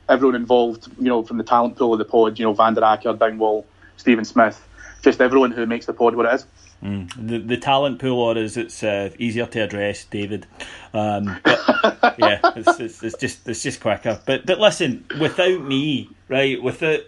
everyone 0.10 0.36
involved. 0.36 0.90
You 0.98 1.08
know, 1.08 1.24
from 1.24 1.38
the 1.38 1.46
talent 1.46 1.78
pool 1.78 1.94
of 1.94 2.00
the 2.00 2.04
pod, 2.04 2.38
you 2.40 2.44
know, 2.44 2.52
Van 2.52 2.74
der 2.74 2.84
Acker, 2.84 3.14
Dingwall, 3.14 3.66
Stephen 3.96 4.26
Smith, 4.26 4.68
just 5.02 5.22
everyone 5.22 5.52
who 5.52 5.66
makes 5.66 5.86
the 5.86 5.94
pod 5.94 6.16
what 6.16 6.26
it 6.26 6.34
is. 6.34 6.46
Mm. 6.84 7.28
The 7.28 7.38
the 7.40 7.58
talent 7.58 8.00
pool, 8.00 8.20
or 8.20 8.38
is 8.38 8.58
it's 8.58 8.84
uh, 8.84 9.12
easier 9.20 9.46
to 9.46 9.60
address, 9.60 10.06
David? 10.06 10.48
Um, 10.94 11.40
but 11.44 12.16
yeah, 12.18 12.40
it's, 12.56 12.80
it's, 12.80 13.04
it's, 13.04 13.18
just 13.18 13.48
it's 13.48 13.62
just 13.62 13.82
quicker. 13.82 14.20
But 14.26 14.46
but 14.46 14.60
listen, 14.60 15.06
without 15.20 15.62
me, 15.62 16.10
right? 16.28 16.62
Without 16.62 17.02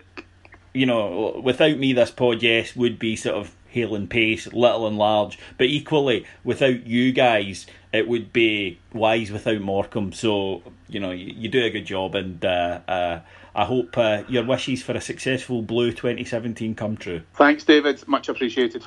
you 0.74 0.86
know, 0.86 1.39
without 1.44 1.77
me, 1.77 1.94
this 1.94 2.12
pod, 2.12 2.42
yes, 2.42 2.75
would 2.75 3.00
be 3.00 3.15
sort 3.15 3.36
of 3.36 3.56
Hale 3.68 3.96
and 3.96 4.10
Pace, 4.10 4.46
little 4.53 4.88
and 4.88 4.98
large. 4.98 5.39
But 5.58 5.68
equally, 5.68 6.25
without 6.44 6.86
you 6.86 7.12
guys, 7.12 7.65
it 7.92 8.08
would 8.08 8.34
be 8.34 8.80
wise 8.92 9.32
without 9.32 9.62
Morecambe. 9.62 10.13
So 10.13 10.62
you 10.88 11.00
know, 11.00 11.12
you, 11.12 11.34
you 11.36 11.50
do 11.50 11.63
a 11.63 11.70
good 11.70 11.86
job, 11.86 12.15
and 12.15 12.44
uh, 12.44 12.80
uh, 12.88 13.20
I 13.56 13.65
hope 13.65 13.98
uh, 13.98 14.24
your 14.27 14.46
wishes 14.46 14.84
for 14.84 14.94
a 14.94 15.01
successful 15.01 15.62
Blue 15.62 15.92
2017 15.92 16.75
come 16.75 16.98
true. 16.98 17.22
Thanks, 17.36 17.63
David. 17.63 18.08
Much 18.08 18.30
appreciated. 18.30 18.86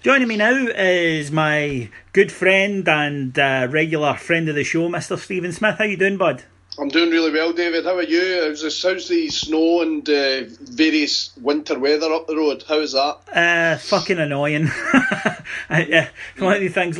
Joining 0.00 0.28
me 0.28 0.36
now 0.36 0.52
is 0.52 1.32
my 1.32 1.90
good 2.12 2.30
friend 2.30 2.88
and 2.88 3.36
uh, 3.36 3.66
regular 3.68 4.14
friend 4.14 4.48
of 4.48 4.54
the 4.54 4.62
show, 4.62 4.88
Mr. 4.88 5.18
Stephen 5.18 5.50
Smith. 5.50 5.78
How 5.78 5.86
you 5.86 5.96
doing, 5.96 6.16
bud? 6.16 6.44
I'm 6.78 6.86
doing 6.86 7.10
really 7.10 7.32
well, 7.32 7.52
David. 7.52 7.84
How 7.84 7.96
are 7.96 8.04
you? 8.04 8.44
How's 8.44 8.62
the, 8.62 8.88
how's 8.88 9.08
the 9.08 9.28
snow 9.28 9.82
and 9.82 10.08
uh, 10.08 10.44
various 10.60 11.36
winter 11.38 11.76
weather 11.80 12.12
up 12.12 12.28
the 12.28 12.36
road? 12.36 12.62
How 12.68 12.78
is 12.78 12.92
that? 12.92 13.18
Uh, 13.34 13.76
fucking 13.78 14.20
annoying. 14.20 14.68
uh, 15.68 16.04
one 16.38 16.54
of 16.54 16.60
the 16.60 16.68
things. 16.68 16.96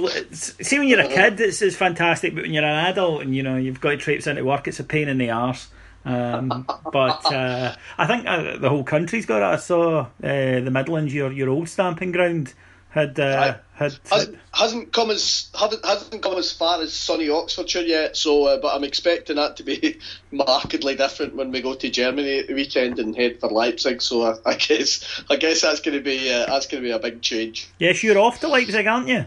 See, 0.66 0.80
when 0.80 0.88
you're 0.88 0.98
a 0.98 1.06
kid, 1.06 1.40
it's, 1.40 1.62
it's 1.62 1.76
fantastic, 1.76 2.34
but 2.34 2.42
when 2.42 2.52
you're 2.52 2.64
an 2.64 2.86
adult 2.86 3.22
and 3.22 3.32
you 3.32 3.44
know 3.44 3.56
you've 3.56 3.80
got 3.80 3.90
to 3.90 3.96
traipse 3.96 4.26
into 4.26 4.44
work, 4.44 4.66
it's 4.66 4.80
a 4.80 4.84
pain 4.84 5.08
in 5.08 5.18
the 5.18 5.30
arse. 5.30 5.68
Um, 6.04 6.66
but 6.92 7.32
uh, 7.32 7.76
I 7.96 8.06
think 8.08 8.26
uh, 8.26 8.58
the 8.58 8.68
whole 8.68 8.82
country's 8.82 9.24
got 9.24 9.42
it. 9.42 9.54
I 9.54 9.56
saw 9.56 10.00
uh, 10.00 10.06
the 10.20 10.70
Midlands, 10.72 11.14
your 11.14 11.30
your 11.30 11.48
old 11.48 11.68
stamping 11.68 12.10
ground 12.10 12.54
had 12.98 13.20
uh, 13.20 13.56
had 13.74 13.96
hasn't, 14.10 14.38
hasn't 14.52 14.92
come 14.92 15.10
as 15.10 15.50
hasn't, 15.58 15.84
hasn't 15.84 16.22
come 16.22 16.36
as 16.36 16.52
far 16.52 16.80
as 16.82 16.92
sunny 16.92 17.28
Oxfordshire 17.28 17.82
yet. 17.82 18.16
So, 18.16 18.44
uh, 18.44 18.60
but 18.60 18.74
I'm 18.74 18.84
expecting 18.84 19.36
that 19.36 19.56
to 19.56 19.62
be 19.62 19.98
markedly 20.30 20.96
different 20.96 21.36
when 21.36 21.50
we 21.50 21.62
go 21.62 21.74
to 21.74 21.88
Germany 21.88 22.40
at 22.40 22.48
the 22.48 22.54
weekend 22.54 22.98
and 22.98 23.16
head 23.16 23.40
for 23.40 23.48
Leipzig. 23.48 24.02
So, 24.02 24.22
I, 24.22 24.50
I 24.50 24.54
guess 24.54 25.22
I 25.30 25.36
guess 25.36 25.62
that's 25.62 25.80
going 25.80 25.96
to 25.96 26.02
be 26.02 26.30
uh, 26.32 26.46
that's 26.46 26.66
going 26.66 26.82
to 26.82 26.88
be 26.88 26.92
a 26.92 26.98
big 26.98 27.22
change. 27.22 27.68
Yes, 27.78 28.02
you're 28.02 28.18
off 28.18 28.40
to 28.40 28.48
Leipzig, 28.48 28.86
aren't 28.86 29.08
you? 29.08 29.26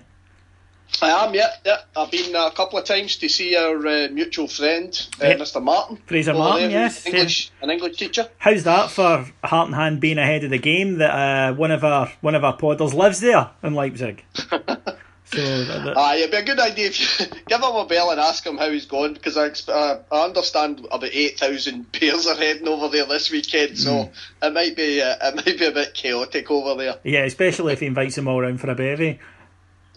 I 1.01 1.25
am, 1.25 1.33
yeah, 1.33 1.49
yeah. 1.65 1.77
I've 1.95 2.11
been 2.11 2.35
uh, 2.35 2.47
a 2.47 2.51
couple 2.51 2.77
of 2.77 2.85
times 2.85 3.15
to 3.17 3.29
see 3.29 3.55
our 3.55 3.75
uh, 3.87 4.07
mutual 4.11 4.47
friend, 4.47 4.89
uh, 5.19 5.25
Mr. 5.25 5.61
Martin. 5.61 5.97
Fraser 6.05 6.33
Martin, 6.33 6.71
yes. 6.71 7.05
English, 7.05 7.51
an 7.61 7.69
English 7.69 7.97
teacher. 7.97 8.29
How's 8.37 8.63
that 8.65 8.91
for 8.91 9.25
Heart 9.43 9.67
and 9.67 9.75
Hand 9.75 9.99
being 9.99 10.17
ahead 10.17 10.43
of 10.43 10.49
the 10.49 10.57
game 10.57 10.97
that 10.97 11.11
uh, 11.11 11.53
one 11.53 11.71
of 11.71 11.83
our 11.83 12.11
one 12.21 12.35
of 12.35 12.43
our 12.43 12.57
podders 12.57 12.93
lives 12.93 13.19
there 13.19 13.49
in 13.63 13.73
Leipzig? 13.73 14.23
so 14.35 14.53
that, 14.55 15.83
that... 15.85 15.97
Aye, 15.97 16.17
it'd 16.17 16.31
be 16.31 16.37
a 16.37 16.43
good 16.43 16.59
idea 16.59 16.87
if 16.87 16.99
you 16.99 17.25
give 17.47 17.61
him 17.61 17.75
a 17.75 17.85
bell 17.85 18.11
and 18.11 18.19
ask 18.19 18.45
him 18.45 18.57
how 18.57 18.69
he's 18.69 18.85
going 18.85 19.13
because 19.13 19.37
I, 19.37 19.49
uh, 19.71 19.99
I 20.11 20.25
understand 20.25 20.79
about 20.79 21.05
eight 21.05 21.39
thousand 21.39 21.91
pairs 21.93 22.27
are 22.27 22.35
heading 22.35 22.67
over 22.67 22.89
there 22.89 23.05
this 23.05 23.31
weekend, 23.31 23.77
so 23.77 23.91
mm. 23.91 24.11
it 24.43 24.53
might 24.53 24.75
be 24.75 25.01
uh, 25.01 25.15
it 25.21 25.35
might 25.35 25.57
be 25.57 25.65
a 25.65 25.71
bit 25.71 25.93
chaotic 25.93 26.51
over 26.51 26.75
there. 26.75 26.99
Yeah, 27.03 27.23
especially 27.23 27.73
if 27.73 27.79
he 27.79 27.87
invites 27.87 28.15
them 28.15 28.27
all 28.27 28.39
around 28.39 28.59
for 28.59 28.69
a 28.69 28.75
bevy. 28.75 29.19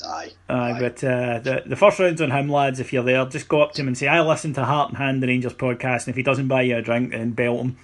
Aye. 0.07 0.33
Aye, 0.49 0.77
but 0.79 1.03
uh, 1.05 1.39
the 1.41 1.63
the 1.67 1.77
first 1.77 1.99
round's 1.99 2.21
on 2.21 2.31
him, 2.31 2.49
lads. 2.49 2.81
If 2.81 2.93
you're 2.93 3.03
there, 3.03 3.25
just 3.27 3.49
go 3.49 3.63
up 3.63 3.73
to 3.73 3.83
him 3.83 3.89
and 3.89 3.97
say, 3.97 4.09
"I 4.09 4.21
listen 4.21 4.53
to 4.55 4.65
Heart 4.65 4.91
and 4.91 4.99
Hand 4.99 5.23
the 5.23 5.27
Rangers 5.27 5.55
podcast," 5.55 6.07
and 6.07 6.09
if 6.09 6.17
he 6.17 6.23
doesn't 6.23 6.49
buy 6.49 6.63
you 6.63 6.77
a 6.77 6.83
drink, 6.83 7.13
then 7.13 7.31
belt 7.33 7.61
him. 7.61 7.77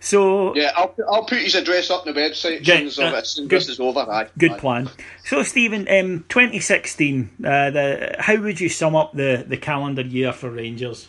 So 0.00 0.54
yeah, 0.54 0.72
I'll 0.76 0.94
I'll 1.10 1.24
put 1.24 1.38
his 1.38 1.54
address 1.54 1.90
up 1.90 2.06
on 2.06 2.14
the 2.14 2.20
website 2.20 2.60
as 2.60 2.66
soon 2.66 2.86
as, 2.86 2.98
uh, 2.98 3.46
this 3.48 3.68
is 3.68 3.80
over. 3.80 4.00
Aye. 4.00 4.28
Good 4.38 4.52
aye. 4.52 4.58
plan. 4.58 4.90
So 5.24 5.42
Stephen, 5.42 5.88
um, 5.88 6.24
2016. 6.28 7.30
Uh, 7.44 7.70
the 7.70 8.16
how 8.18 8.36
would 8.36 8.60
you 8.60 8.68
sum 8.68 8.94
up 8.96 9.12
the 9.12 9.44
the 9.46 9.56
calendar 9.56 10.02
year 10.02 10.32
for 10.32 10.50
Rangers? 10.50 11.08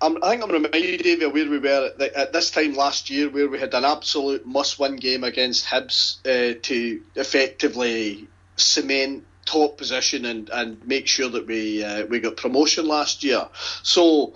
I'm, 0.00 0.22
i 0.22 0.30
think 0.30 0.42
I'm 0.42 0.50
reminded 0.50 1.02
David, 1.02 1.32
where 1.32 1.48
we 1.48 1.58
were 1.58 1.86
at, 1.86 1.98
the, 1.98 2.18
at, 2.18 2.32
this 2.32 2.50
time 2.50 2.74
last 2.74 3.08
year, 3.08 3.30
where 3.30 3.48
we 3.48 3.58
had 3.58 3.72
an 3.74 3.84
absolute 3.84 4.46
must-win 4.46 4.96
game 4.96 5.24
against 5.24 5.66
Hibs 5.66 6.18
uh, 6.26 6.58
to 6.62 7.00
effectively 7.14 8.28
cement 8.56 9.24
top 9.46 9.78
position 9.78 10.24
and, 10.24 10.50
and 10.50 10.86
make 10.86 11.06
sure 11.06 11.30
that 11.30 11.46
we 11.46 11.82
uh, 11.82 12.04
we 12.06 12.20
got 12.20 12.36
promotion 12.36 12.86
last 12.86 13.24
year. 13.24 13.48
So, 13.82 14.34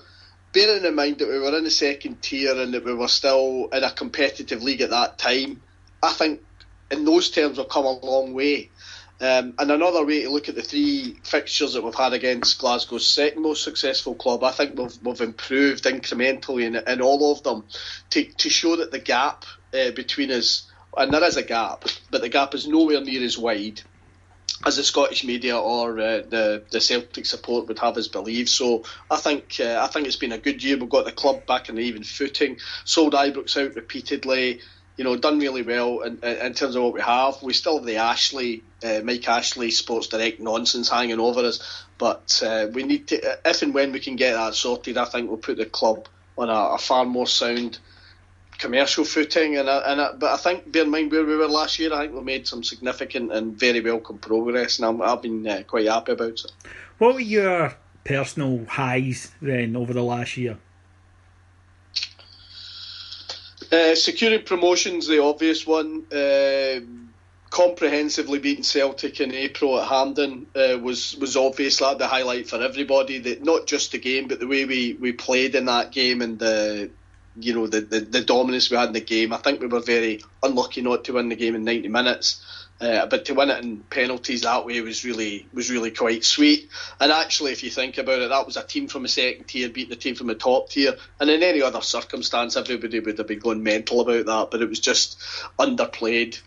bearing 0.52 0.84
in 0.84 0.94
mind 0.94 1.18
that 1.18 1.28
we 1.28 1.38
were 1.38 1.56
in 1.58 1.64
the 1.64 1.70
second 1.70 2.22
tier 2.22 2.56
and 2.58 2.72
that 2.72 2.84
we 2.84 2.94
were 2.94 3.08
still 3.08 3.68
in 3.72 3.84
a 3.84 3.90
competitive 3.90 4.62
league 4.62 4.80
at 4.80 4.90
that 4.90 5.18
time, 5.18 5.60
I 6.02 6.12
think 6.12 6.40
in 6.90 7.04
those 7.04 7.30
terms 7.30 7.58
we've 7.58 7.68
come 7.68 7.84
a 7.84 7.98
long 7.98 8.32
way. 8.32 8.70
Um, 9.20 9.54
and 9.58 9.70
another 9.70 10.04
way 10.04 10.22
to 10.22 10.30
look 10.30 10.48
at 10.48 10.54
the 10.54 10.62
three 10.62 11.18
fixtures 11.24 11.74
that 11.74 11.84
we've 11.84 11.94
had 11.94 12.14
against 12.14 12.58
Glasgow's 12.58 13.06
second 13.06 13.42
most 13.42 13.62
successful 13.62 14.14
club, 14.14 14.42
I 14.42 14.50
think 14.50 14.78
we've, 14.78 14.98
we've 15.02 15.20
improved 15.20 15.84
incrementally 15.84 16.62
in, 16.62 16.76
in 16.76 17.02
all 17.02 17.30
of 17.32 17.42
them 17.42 17.64
to, 18.10 18.24
to 18.24 18.48
show 18.48 18.76
that 18.76 18.92
the 18.92 18.98
gap 18.98 19.44
uh, 19.74 19.90
between 19.90 20.30
us, 20.30 20.70
and 20.96 21.12
there 21.12 21.22
is 21.24 21.36
a 21.36 21.42
gap, 21.42 21.84
but 22.10 22.22
the 22.22 22.30
gap 22.30 22.54
is 22.54 22.66
nowhere 22.66 23.02
near 23.02 23.22
as 23.22 23.36
wide 23.36 23.82
as 24.64 24.76
the 24.76 24.82
Scottish 24.82 25.24
media 25.24 25.58
or 25.58 25.98
uh, 25.98 26.22
the 26.28 26.62
the 26.70 26.80
Celtic 26.80 27.24
support 27.24 27.66
would 27.68 27.78
have 27.78 27.96
us 27.96 28.08
believe. 28.08 28.48
So 28.48 28.84
I 29.10 29.16
think 29.16 29.56
uh, 29.58 29.80
I 29.82 29.86
think 29.86 30.06
it's 30.06 30.16
been 30.16 30.32
a 30.32 30.38
good 30.38 30.62
year. 30.62 30.76
We've 30.76 30.88
got 30.88 31.06
the 31.06 31.12
club 31.12 31.46
back 31.46 31.68
in 31.68 31.76
the 31.76 31.82
even 31.82 32.04
footing. 32.04 32.58
Sold 32.84 33.14
Ibrox 33.14 33.56
out 33.56 33.74
repeatedly 33.74 34.60
you 35.00 35.04
know, 35.04 35.16
done 35.16 35.38
really 35.38 35.62
well 35.62 36.02
in, 36.02 36.22
in 36.22 36.52
terms 36.52 36.76
of 36.76 36.82
what 36.82 36.92
we 36.92 37.00
have. 37.00 37.42
We 37.42 37.54
still 37.54 37.78
have 37.78 37.86
the 37.86 37.96
Ashley, 37.96 38.62
uh, 38.84 39.00
Mike 39.02 39.26
Ashley 39.26 39.70
Sports 39.70 40.08
Direct 40.08 40.40
nonsense 40.40 40.90
hanging 40.90 41.18
over 41.18 41.40
us, 41.40 41.86
but 41.96 42.42
uh, 42.44 42.66
we 42.70 42.82
need 42.82 43.08
to, 43.08 43.38
if 43.48 43.62
and 43.62 43.72
when 43.72 43.92
we 43.92 44.00
can 44.00 44.16
get 44.16 44.34
that 44.34 44.54
sorted, 44.54 44.98
I 44.98 45.06
think 45.06 45.30
we'll 45.30 45.38
put 45.38 45.56
the 45.56 45.64
club 45.64 46.06
on 46.36 46.50
a, 46.50 46.74
a 46.74 46.76
far 46.76 47.06
more 47.06 47.26
sound 47.26 47.78
commercial 48.58 49.06
footing. 49.06 49.56
And, 49.56 49.70
and 49.70 50.20
but 50.20 50.34
I 50.34 50.36
think, 50.36 50.70
bear 50.70 50.82
in 50.82 50.90
mind 50.90 51.10
where 51.12 51.24
we 51.24 51.34
were 51.34 51.48
last 51.48 51.78
year, 51.78 51.94
I 51.94 52.00
think 52.00 52.14
we 52.14 52.20
made 52.20 52.46
some 52.46 52.62
significant 52.62 53.32
and 53.32 53.58
very 53.58 53.80
welcome 53.80 54.18
progress, 54.18 54.80
and 54.80 55.02
i 55.02 55.08
have 55.08 55.22
been 55.22 55.46
uh, 55.46 55.62
quite 55.66 55.86
happy 55.86 56.12
about 56.12 56.28
it. 56.28 56.52
What 56.98 57.14
were 57.14 57.20
your 57.20 57.74
personal 58.04 58.66
highs 58.66 59.32
then 59.40 59.76
over 59.76 59.94
the 59.94 60.02
last 60.02 60.36
year? 60.36 60.58
Uh, 63.72 63.94
securing 63.94 64.42
promotion's 64.42 65.06
the 65.06 65.22
obvious 65.22 65.66
one. 65.66 66.04
Uh, 66.12 66.80
comprehensively 67.50 68.38
beating 68.38 68.62
Celtic 68.62 69.20
in 69.20 69.34
April 69.34 69.80
at 69.80 69.88
Hampden 69.88 70.46
uh, 70.54 70.78
was 70.78 71.16
was 71.16 71.36
obviously 71.36 71.94
the 71.96 72.06
highlight 72.06 72.48
for 72.48 72.62
everybody. 72.62 73.18
That 73.18 73.44
not 73.44 73.66
just 73.66 73.92
the 73.92 73.98
game, 73.98 74.28
but 74.28 74.40
the 74.40 74.46
way 74.46 74.64
we, 74.64 74.96
we 74.98 75.12
played 75.12 75.54
in 75.54 75.66
that 75.66 75.92
game 75.92 76.22
and 76.22 76.38
the 76.38 76.90
you 77.36 77.54
know 77.54 77.66
the, 77.66 77.80
the, 77.80 78.00
the 78.00 78.20
dominance 78.22 78.70
we 78.70 78.76
had 78.76 78.88
in 78.88 78.92
the 78.92 79.00
game. 79.00 79.32
I 79.32 79.38
think 79.38 79.60
we 79.60 79.66
were 79.66 79.80
very 79.80 80.22
unlucky 80.42 80.82
not 80.82 81.04
to 81.04 81.14
win 81.14 81.28
the 81.28 81.36
game 81.36 81.54
in 81.54 81.64
90 81.64 81.88
minutes. 81.88 82.42
Uh, 82.80 83.04
but 83.06 83.26
to 83.26 83.34
win 83.34 83.50
it 83.50 83.62
in 83.62 83.80
penalties 83.80 84.40
that 84.42 84.64
way 84.64 84.80
was 84.80 85.04
really 85.04 85.46
was 85.52 85.70
really 85.70 85.90
quite 85.90 86.24
sweet. 86.24 86.70
And 86.98 87.12
actually, 87.12 87.52
if 87.52 87.62
you 87.62 87.70
think 87.70 87.98
about 87.98 88.22
it, 88.22 88.30
that 88.30 88.46
was 88.46 88.56
a 88.56 88.62
team 88.62 88.88
from 88.88 89.04
a 89.04 89.08
second 89.08 89.44
tier 89.44 89.68
beating 89.68 89.92
a 89.92 89.96
team 89.96 90.14
from 90.14 90.30
a 90.30 90.34
top 90.34 90.70
tier. 90.70 90.96
And 91.20 91.28
in 91.28 91.42
any 91.42 91.60
other 91.60 91.82
circumstance, 91.82 92.56
everybody 92.56 93.00
would 93.00 93.18
have 93.18 93.26
been 93.26 93.38
going 93.38 93.62
mental 93.62 94.00
about 94.00 94.24
that. 94.24 94.48
But 94.50 94.62
it 94.62 94.68
was 94.68 94.80
just 94.80 95.20
underplayed. 95.58 96.40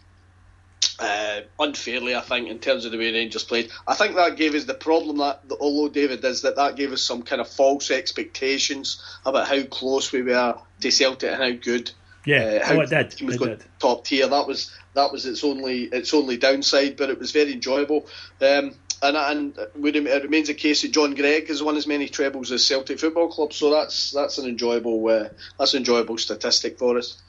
Uh, 1.00 1.42
unfairly, 1.60 2.16
I 2.16 2.22
think, 2.22 2.50
in 2.50 2.60
terms 2.60 2.86
of 2.86 2.92
the 2.92 2.98
way 2.98 3.12
Rangers 3.12 3.44
played. 3.44 3.72
I 3.88 3.96
think 3.96 4.16
that 4.16 4.38
gave 4.38 4.54
us 4.54 4.66
the 4.66 4.76
problem 4.76 5.18
that, 5.18 5.42
although 5.60 5.90
David 5.90 6.24
is 6.24 6.44
that 6.44 6.58
that 6.58 6.76
gave 6.76 6.92
us 6.94 7.02
some 7.02 7.24
kind 7.24 7.42
of 7.42 7.50
false 7.50 7.90
expectations 7.90 9.02
about 9.26 9.48
how 9.48 9.64
close 9.64 10.12
we 10.12 10.22
were 10.22 10.56
to 10.82 10.92
Celtic 10.92 11.32
and 11.32 11.42
how 11.42 11.52
good 11.52 11.92
yeah, 12.26 12.60
uh, 12.62 12.66
how 12.66 12.76
oh, 12.76 12.82
it 12.82 12.90
did. 12.90 13.22
was 13.22 13.36
it 13.36 13.40
going 13.40 13.58
did. 13.58 13.66
top 13.80 14.06
tier. 14.06 14.28
That 14.28 14.48
was 14.48 14.72
that 14.94 15.12
was 15.12 15.26
its 15.26 15.44
only 15.44 15.84
its 15.84 16.14
only 16.14 16.38
downside, 16.38 16.98
but 16.98 17.10
it 17.10 17.20
was 17.20 17.32
very 17.32 17.54
enjoyable. 17.54 18.08
Um, 18.42 18.76
and 19.02 19.18
and 19.18 19.58
it 19.58 20.24
remains 20.24 20.50
a 20.50 20.54
case 20.54 20.82
that 20.82 20.92
John 20.92 21.14
Greig 21.14 21.48
has 21.50 21.62
won 21.62 21.76
as 21.76 21.86
many 21.86 22.08
trebles 22.08 22.52
as 22.52 22.66
Celtic 22.66 23.00
Football 23.00 23.30
Club. 23.30 23.54
So 23.54 23.72
that's 23.72 24.12
that's 24.12 24.38
an 24.38 24.48
enjoyable 24.48 25.08
uh, 25.08 25.30
that's 25.60 25.74
an 25.74 25.80
enjoyable 25.80 26.18
statistic 26.18 26.80
for 26.80 26.98
us. 26.98 27.22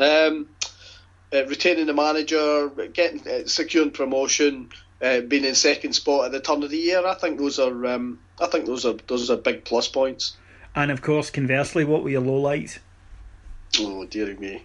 Um, 0.00 0.48
uh, 1.32 1.46
retaining 1.46 1.86
the 1.86 1.94
manager, 1.94 2.68
getting 2.92 3.26
uh, 3.26 3.46
securing 3.46 3.90
promotion, 3.90 4.70
uh, 5.00 5.20
being 5.20 5.44
in 5.44 5.54
second 5.54 5.94
spot 5.94 6.26
at 6.26 6.32
the 6.32 6.40
turn 6.40 6.62
of 6.62 6.70
the 6.70 6.78
year. 6.78 7.06
I 7.06 7.14
think 7.14 7.38
those 7.38 7.58
are 7.58 7.86
um, 7.86 8.18
I 8.40 8.46
think 8.46 8.66
those 8.66 8.84
are 8.84 8.94
those 9.06 9.30
are 9.30 9.36
big 9.36 9.64
plus 9.64 9.88
points. 9.88 10.36
And 10.74 10.90
of 10.90 11.02
course, 11.02 11.30
conversely, 11.30 11.84
what 11.84 12.02
were 12.02 12.10
your 12.10 12.22
lowlights? 12.22 12.78
Oh 13.78 14.04
dear 14.06 14.34
me. 14.36 14.64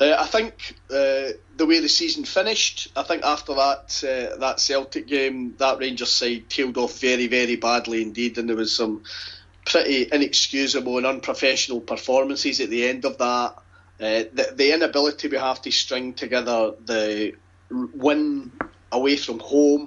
Uh, 0.00 0.16
I 0.18 0.26
think 0.26 0.76
uh, 0.90 1.36
the 1.56 1.66
way 1.66 1.80
the 1.80 1.88
season 1.88 2.24
finished, 2.24 2.88
I 2.96 3.02
think 3.02 3.24
after 3.24 3.54
that 3.54 4.02
uh, 4.04 4.36
that 4.38 4.60
Celtic 4.60 5.06
game, 5.06 5.54
that 5.58 5.78
Rangers 5.78 6.10
side 6.10 6.48
tailed 6.48 6.78
off 6.78 6.98
very, 7.00 7.26
very 7.26 7.56
badly 7.56 8.02
indeed, 8.02 8.38
and 8.38 8.48
there 8.48 8.56
was 8.56 8.74
some 8.74 9.02
pretty 9.64 10.08
inexcusable 10.10 10.98
and 10.98 11.06
unprofessional 11.06 11.80
performances 11.80 12.60
at 12.60 12.70
the 12.70 12.88
end 12.88 13.04
of 13.04 13.18
that. 13.18 13.54
Uh, 14.00 14.24
the, 14.32 14.52
the, 14.56 14.74
inability 14.74 15.28
we 15.28 15.36
have 15.36 15.62
to 15.62 15.70
string 15.70 16.12
together 16.12 16.72
the 16.86 17.34
win 17.70 18.50
away 18.90 19.16
from 19.16 19.38
home, 19.38 19.86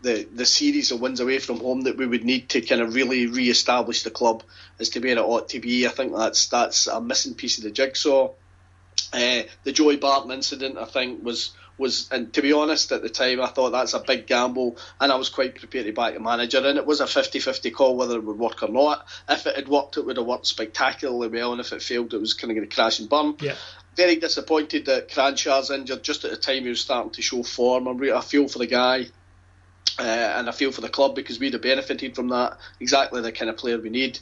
the 0.00 0.26
the 0.32 0.46
series 0.46 0.90
of 0.90 1.00
wins 1.00 1.20
away 1.20 1.38
from 1.38 1.60
home 1.60 1.82
that 1.82 1.98
we 1.98 2.06
would 2.06 2.24
need 2.24 2.48
to 2.48 2.62
kind 2.62 2.80
of 2.80 2.94
really 2.94 3.26
re-establish 3.26 4.02
the 4.02 4.10
club 4.10 4.42
as 4.78 4.88
to 4.88 5.00
where 5.00 5.12
it 5.12 5.18
ought 5.18 5.50
to 5.50 5.60
be. 5.60 5.86
I 5.86 5.90
think 5.90 6.16
that's 6.16 6.48
that's 6.48 6.86
a 6.86 7.00
missing 7.00 7.34
piece 7.34 7.58
of 7.58 7.64
the 7.64 7.70
jigsaw. 7.70 8.30
Uh, 9.12 9.42
the 9.64 9.72
Joey 9.72 9.96
Barton 9.96 10.30
incident, 10.30 10.78
I 10.78 10.84
think, 10.84 11.24
was 11.24 11.52
was, 11.80 12.08
and 12.12 12.32
to 12.34 12.42
be 12.42 12.52
honest, 12.52 12.92
at 12.92 13.02
the 13.02 13.08
time, 13.08 13.40
I 13.40 13.46
thought 13.46 13.70
that's 13.70 13.94
a 13.94 14.00
big 14.00 14.26
gamble, 14.26 14.76
and 15.00 15.10
I 15.10 15.16
was 15.16 15.30
quite 15.30 15.56
prepared 15.56 15.86
to 15.86 15.92
back 15.92 16.14
the 16.14 16.20
manager. 16.20 16.58
And 16.64 16.78
it 16.78 16.86
was 16.86 17.00
a 17.00 17.06
50-50 17.06 17.72
call 17.72 17.96
whether 17.96 18.16
it 18.16 18.24
would 18.24 18.38
work 18.38 18.62
or 18.62 18.68
not. 18.68 19.06
If 19.28 19.46
it 19.46 19.56
had 19.56 19.66
worked, 19.66 19.96
it 19.96 20.04
would 20.04 20.18
have 20.18 20.26
worked 20.26 20.46
spectacularly 20.46 21.28
well, 21.28 21.52
and 21.52 21.60
if 21.60 21.72
it 21.72 21.82
failed, 21.82 22.14
it 22.14 22.20
was 22.20 22.34
kind 22.34 22.50
of 22.50 22.56
going 22.56 22.68
to 22.68 22.74
crash 22.74 23.00
and 23.00 23.08
burn. 23.08 23.34
Yeah. 23.40 23.54
Very 23.96 24.16
disappointed 24.16 24.86
that 24.86 25.08
Kranjcar's 25.08 25.70
injured 25.70 26.04
just 26.04 26.24
at 26.24 26.30
the 26.30 26.36
time 26.36 26.62
he 26.62 26.68
was 26.68 26.80
starting 26.80 27.12
to 27.12 27.22
show 27.22 27.42
form. 27.42 27.88
I'm 27.88 27.98
re- 27.98 28.12
I 28.12 28.20
feel 28.20 28.46
for 28.46 28.58
the 28.58 28.66
guy. 28.66 29.06
Uh, 29.98 30.02
and 30.02 30.48
I 30.48 30.52
feel 30.52 30.70
for 30.72 30.80
the 30.80 30.88
club 30.88 31.14
because 31.14 31.38
we'd 31.38 31.52
have 31.52 31.62
benefited 31.62 32.14
from 32.14 32.28
that. 32.28 32.58
Exactly 32.78 33.20
the 33.20 33.32
kind 33.32 33.50
of 33.50 33.56
player 33.56 33.78
we 33.78 33.90
need. 33.90 34.18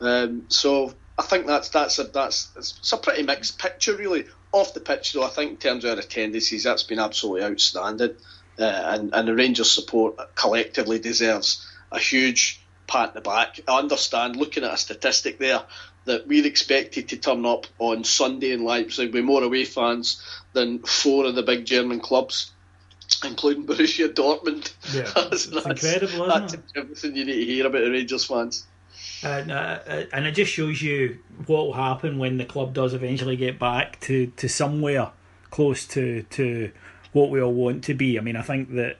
Um, 0.00 0.46
so 0.48 0.94
I 1.22 1.24
think 1.26 1.46
that's 1.46 1.68
that's 1.68 1.98
a 2.00 2.04
that's 2.04 2.50
it's 2.56 2.92
a 2.92 2.96
pretty 2.96 3.22
mixed 3.22 3.58
picture 3.58 3.94
really. 3.94 4.26
Off 4.50 4.74
the 4.74 4.80
pitch 4.80 5.12
though, 5.12 5.22
I 5.22 5.28
think 5.28 5.52
in 5.52 5.56
terms 5.56 5.84
of 5.84 5.92
our 5.92 5.98
attendances, 5.98 6.64
that's 6.64 6.82
been 6.82 6.98
absolutely 6.98 7.44
outstanding, 7.44 8.16
uh, 8.58 8.64
and 8.64 9.14
and 9.14 9.28
the 9.28 9.34
Rangers 9.34 9.70
support 9.70 10.16
collectively 10.34 10.98
deserves 10.98 11.66
a 11.90 11.98
huge 11.98 12.60
pat 12.86 13.10
in 13.10 13.14
the 13.14 13.20
back. 13.20 13.60
I 13.68 13.78
understand 13.78 14.36
looking 14.36 14.64
at 14.64 14.74
a 14.74 14.76
statistic 14.76 15.38
there 15.38 15.62
that 16.04 16.26
we're 16.26 16.44
expected 16.44 17.08
to 17.10 17.16
turn 17.16 17.46
up 17.46 17.66
on 17.78 18.02
Sunday 18.02 18.50
in 18.50 18.64
Leipzig 18.64 19.14
with 19.14 19.24
more 19.24 19.44
away 19.44 19.64
fans 19.64 20.20
than 20.52 20.80
four 20.80 21.24
of 21.26 21.36
the 21.36 21.44
big 21.44 21.64
German 21.64 22.00
clubs 22.00 22.50
including 23.24 23.66
Borussia 23.66 24.08
Dortmund. 24.12 24.72
Yeah, 24.92 25.02
that's, 25.14 25.46
that's 25.46 25.66
incredible, 25.66 26.26
that's 26.26 26.56
everything 26.74 27.16
you 27.16 27.24
need 27.24 27.36
to 27.36 27.44
hear 27.44 27.66
about 27.66 27.84
the 27.84 27.90
Rangers 27.90 28.24
fans. 28.24 28.66
And, 29.22 29.50
uh, 29.50 29.78
uh, 29.86 30.04
and 30.12 30.26
it 30.26 30.32
just 30.32 30.52
shows 30.52 30.82
you 30.82 31.18
what 31.46 31.66
will 31.66 31.72
happen 31.72 32.18
when 32.18 32.36
the 32.36 32.44
club 32.44 32.74
does 32.74 32.94
eventually 32.94 33.36
get 33.36 33.58
back 33.58 34.00
to, 34.00 34.26
to 34.36 34.48
somewhere 34.48 35.12
close 35.52 35.86
to 35.86 36.22
to 36.30 36.72
what 37.12 37.30
we 37.30 37.40
all 37.40 37.52
want 37.52 37.84
to 37.84 37.94
be. 37.94 38.18
I 38.18 38.22
mean, 38.22 38.34
I 38.34 38.42
think 38.42 38.74
that 38.74 38.96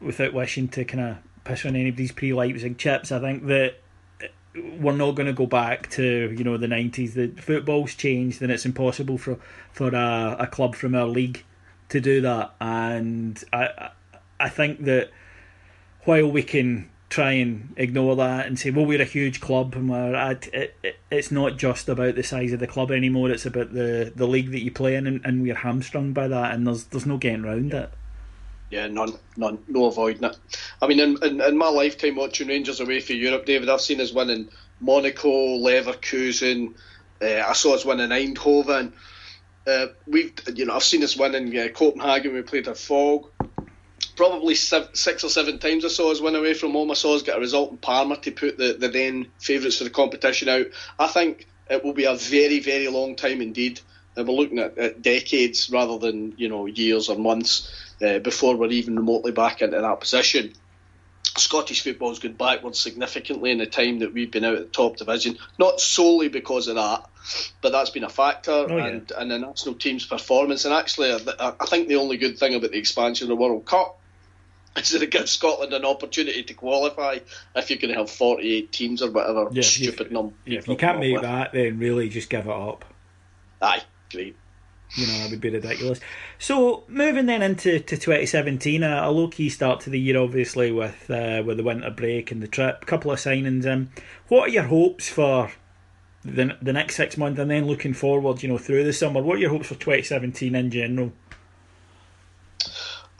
without 0.00 0.32
wishing 0.32 0.68
to 0.68 0.84
kind 0.84 1.00
of 1.00 1.16
piss 1.42 1.66
on 1.66 1.74
anybody's 1.74 2.12
pre 2.12 2.32
Leipzig 2.32 2.78
chips, 2.78 3.10
I 3.10 3.18
think 3.18 3.46
that 3.46 3.80
we're 4.54 4.96
not 4.96 5.12
going 5.12 5.26
to 5.26 5.32
go 5.32 5.46
back 5.46 5.90
to 5.90 6.34
you 6.36 6.44
know 6.44 6.56
the 6.56 6.68
nineties. 6.68 7.14
The 7.14 7.28
football's 7.28 7.94
changed, 7.94 8.40
and 8.42 8.52
it's 8.52 8.66
impossible 8.66 9.18
for 9.18 9.38
for 9.72 9.88
a, 9.88 10.36
a 10.40 10.46
club 10.46 10.76
from 10.76 10.94
our 10.94 11.06
league 11.06 11.44
to 11.88 12.00
do 12.00 12.20
that. 12.20 12.54
And 12.60 13.42
I 13.52 13.90
I 14.38 14.48
think 14.48 14.84
that 14.84 15.10
while 16.04 16.30
we 16.30 16.42
can 16.42 16.90
try 17.10 17.32
and 17.32 17.72
ignore 17.76 18.16
that 18.16 18.46
and 18.46 18.58
say, 18.58 18.70
well, 18.70 18.84
we're 18.84 19.00
a 19.00 19.06
huge 19.06 19.40
club 19.40 19.74
and 19.74 19.88
we're 19.88 20.14
it, 20.30 20.74
it, 20.82 20.96
it's 21.10 21.30
not 21.30 21.56
just 21.56 21.88
about 21.88 22.14
the 22.14 22.22
size 22.22 22.52
of 22.52 22.60
the 22.60 22.66
club 22.66 22.90
anymore. 22.90 23.30
It's 23.30 23.46
about 23.46 23.72
the, 23.72 24.12
the 24.14 24.26
league 24.26 24.50
that 24.52 24.62
you 24.62 24.70
play 24.70 24.94
in, 24.94 25.06
and, 25.06 25.24
and 25.24 25.42
we're 25.42 25.54
hamstrung 25.54 26.12
by 26.12 26.28
that, 26.28 26.54
and 26.54 26.66
there's 26.66 26.84
there's 26.84 27.06
no 27.06 27.16
getting 27.16 27.44
around 27.44 27.72
it. 27.72 27.90
Yeah, 28.70 28.86
none, 28.88 29.14
none, 29.36 29.58
no 29.66 29.86
avoiding 29.86 30.24
it. 30.24 30.36
I 30.82 30.86
mean, 30.86 31.00
in, 31.00 31.24
in, 31.24 31.40
in 31.40 31.56
my 31.56 31.70
lifetime 31.70 32.16
watching 32.16 32.48
Rangers 32.48 32.80
away 32.80 33.00
for 33.00 33.14
Europe, 33.14 33.46
David, 33.46 33.70
I've 33.70 33.80
seen 33.80 34.00
us 34.02 34.12
winning 34.12 34.50
Monaco, 34.80 35.30
Leverkusen. 35.30 36.74
Uh, 37.22 37.42
I 37.46 37.54
saw 37.54 37.74
us 37.74 37.86
winning 37.86 38.10
Eindhoven. 38.10 38.92
Uh, 39.66 39.86
we've, 40.06 40.34
you 40.54 40.66
know, 40.66 40.74
I've 40.74 40.82
seen 40.82 41.02
us 41.02 41.16
winning 41.16 41.56
uh, 41.58 41.68
Copenhagen. 41.68 42.34
We 42.34 42.42
played 42.42 42.68
at 42.68 42.76
Fog 42.76 43.30
probably 44.18 44.56
six 44.56 45.22
or 45.22 45.28
seven 45.28 45.60
times 45.60 45.84
I 45.84 45.88
saw 45.88 46.10
us 46.10 46.20
win 46.20 46.34
away 46.34 46.52
from 46.52 46.72
home. 46.72 46.90
I 46.90 46.94
saw 46.94 47.14
us 47.14 47.22
get 47.22 47.36
a 47.36 47.40
result 47.40 47.70
in 47.70 47.76
Parma 47.76 48.16
to 48.16 48.32
put 48.32 48.58
the, 48.58 48.72
the 48.72 48.88
then 48.88 49.28
favourites 49.38 49.78
for 49.78 49.84
the 49.84 49.90
competition 49.90 50.48
out. 50.48 50.66
I 50.98 51.06
think 51.06 51.46
it 51.70 51.84
will 51.84 51.92
be 51.92 52.04
a 52.04 52.16
very, 52.16 52.58
very 52.58 52.88
long 52.88 53.14
time 53.14 53.40
indeed. 53.40 53.80
And 54.16 54.26
we're 54.26 54.34
looking 54.34 54.58
at, 54.58 54.76
at 54.76 55.02
decades 55.02 55.70
rather 55.70 55.98
than 55.98 56.34
you 56.36 56.48
know 56.48 56.66
years 56.66 57.08
or 57.08 57.16
months 57.16 57.72
uh, 58.04 58.18
before 58.18 58.56
we're 58.56 58.72
even 58.72 58.96
remotely 58.96 59.30
back 59.30 59.62
into 59.62 59.80
that 59.80 60.00
position. 60.00 60.52
Scottish 61.36 61.84
football 61.84 62.08
has 62.08 62.18
gone 62.18 62.32
backwards 62.32 62.80
significantly 62.80 63.52
in 63.52 63.58
the 63.58 63.66
time 63.66 64.00
that 64.00 64.12
we've 64.12 64.32
been 64.32 64.44
out 64.44 64.56
at 64.56 64.58
the 64.58 64.72
top 64.72 64.96
division. 64.96 65.38
Not 65.60 65.80
solely 65.80 66.26
because 66.26 66.66
of 66.66 66.74
that, 66.74 67.08
but 67.62 67.70
that's 67.70 67.90
been 67.90 68.02
a 68.02 68.08
factor, 68.08 68.50
oh, 68.50 68.76
yeah. 68.76 68.86
and, 68.86 69.12
and 69.16 69.30
the 69.30 69.38
national 69.38 69.76
team's 69.76 70.06
performance. 70.06 70.64
And 70.64 70.74
actually, 70.74 71.12
I, 71.12 71.52
I 71.60 71.66
think 71.66 71.86
the 71.86 71.96
only 71.96 72.16
good 72.16 72.36
thing 72.36 72.56
about 72.56 72.72
the 72.72 72.78
expansion 72.78 73.26
of 73.26 73.28
the 73.28 73.40
World 73.40 73.64
Cup 73.64 74.00
is 74.76 74.90
that 74.90 75.02
it 75.02 75.10
give 75.10 75.28
Scotland 75.28 75.72
an 75.72 75.84
opportunity 75.84 76.42
to 76.42 76.54
qualify 76.54 77.18
if 77.56 77.70
you're 77.70 77.78
going 77.78 77.92
to 77.92 78.00
have 78.00 78.10
48 78.10 78.72
teams 78.72 79.02
or 79.02 79.10
whatever 79.10 79.48
yeah, 79.52 79.62
stupid 79.62 80.12
number. 80.12 80.34
Yeah, 80.44 80.58
if 80.58 80.68
you 80.68 80.76
can't 80.76 81.00
make 81.00 81.14
with. 81.14 81.22
that, 81.22 81.52
then 81.52 81.78
really 81.78 82.08
just 82.08 82.30
give 82.30 82.46
it 82.46 82.52
up. 82.52 82.84
Aye, 83.60 83.82
great. 84.10 84.36
You 84.96 85.06
know, 85.06 85.18
that 85.18 85.30
would 85.30 85.40
be 85.40 85.50
ridiculous. 85.50 86.00
So, 86.38 86.84
moving 86.88 87.26
then 87.26 87.42
into 87.42 87.78
to 87.78 87.96
2017, 87.96 88.82
a, 88.82 89.02
a 89.04 89.10
low 89.10 89.28
key 89.28 89.50
start 89.50 89.80
to 89.80 89.90
the 89.90 90.00
year, 90.00 90.18
obviously, 90.18 90.72
with 90.72 91.10
uh, 91.10 91.42
with 91.44 91.58
the 91.58 91.62
winter 91.62 91.90
break 91.90 92.30
and 92.32 92.42
the 92.42 92.48
trip, 92.48 92.78
a 92.82 92.86
couple 92.86 93.10
of 93.10 93.18
signings. 93.18 93.70
Um, 93.70 93.90
what 94.28 94.48
are 94.48 94.52
your 94.52 94.62
hopes 94.62 95.08
for 95.08 95.50
the, 96.24 96.56
the 96.62 96.72
next 96.72 96.96
six 96.96 97.18
months 97.18 97.38
and 97.38 97.50
then 97.50 97.66
looking 97.66 97.92
forward, 97.92 98.42
you 98.42 98.48
know, 98.48 98.56
through 98.56 98.84
the 98.84 98.94
summer? 98.94 99.22
What 99.22 99.36
are 99.36 99.40
your 99.40 99.50
hopes 99.50 99.68
for 99.68 99.74
2017 99.74 100.54
in 100.54 100.70
general? 100.70 101.12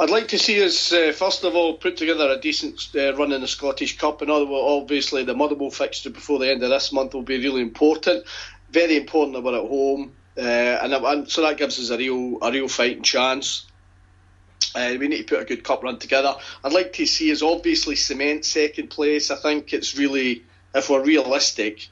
I'd 0.00 0.10
like 0.10 0.28
to 0.28 0.38
see 0.38 0.64
us, 0.64 0.92
uh, 0.92 1.12
first 1.12 1.42
of 1.42 1.56
all, 1.56 1.74
put 1.74 1.96
together 1.96 2.30
a 2.30 2.40
decent 2.40 2.88
uh, 2.94 3.16
run 3.16 3.32
in 3.32 3.40
the 3.40 3.48
Scottish 3.48 3.98
Cup. 3.98 4.22
And 4.22 4.30
obviously, 4.30 5.24
the 5.24 5.34
Motherwell 5.34 5.70
fixture 5.70 6.10
before 6.10 6.38
the 6.38 6.50
end 6.50 6.62
of 6.62 6.70
this 6.70 6.92
month 6.92 7.14
will 7.14 7.22
be 7.22 7.38
really 7.38 7.62
important. 7.62 8.24
Very 8.70 8.96
important 8.96 9.34
that 9.34 9.42
we're 9.42 9.58
at 9.58 9.68
home. 9.68 10.12
Uh, 10.36 10.40
and, 10.40 10.92
and, 10.92 11.28
so 11.28 11.42
that 11.42 11.56
gives 11.56 11.80
us 11.80 11.90
a 11.90 11.98
real 11.98 12.38
a 12.42 12.52
real 12.52 12.68
fighting 12.68 13.02
chance. 13.02 13.66
Uh, 14.72 14.94
we 15.00 15.08
need 15.08 15.26
to 15.26 15.34
put 15.34 15.42
a 15.42 15.44
good 15.44 15.64
cup 15.64 15.82
run 15.82 15.98
together. 15.98 16.36
I'd 16.62 16.72
like 16.72 16.92
to 16.94 17.06
see 17.06 17.32
us 17.32 17.42
obviously 17.42 17.96
cement 17.96 18.44
second 18.44 18.90
place. 18.90 19.32
I 19.32 19.36
think 19.36 19.72
it's 19.72 19.98
really, 19.98 20.44
if 20.74 20.90
we're 20.90 21.02
realistic, 21.02 21.88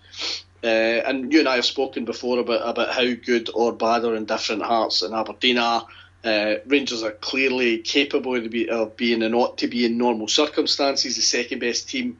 uh, 0.62 0.66
and 0.66 1.32
you 1.32 1.40
and 1.40 1.48
I 1.48 1.56
have 1.56 1.64
spoken 1.64 2.04
before 2.04 2.38
about, 2.38 2.68
about 2.68 2.90
how 2.90 3.14
good 3.14 3.50
or 3.52 3.72
bad 3.72 4.04
or 4.04 4.14
indifferent 4.14 4.62
Hearts 4.62 5.02
and 5.02 5.12
Aberdeen 5.12 5.58
are. 5.58 5.88
Uh, 6.24 6.56
Rangers 6.66 7.02
are 7.02 7.12
clearly 7.12 7.78
capable 7.78 8.34
of, 8.34 8.50
be, 8.50 8.68
of 8.68 8.96
being 8.96 9.22
and 9.22 9.34
ought 9.34 9.58
to 9.58 9.68
be 9.68 9.84
in 9.84 9.96
normal 9.96 10.26
circumstances 10.26 11.16
the 11.16 11.22
second 11.22 11.60
best 11.60 11.88
team 11.88 12.18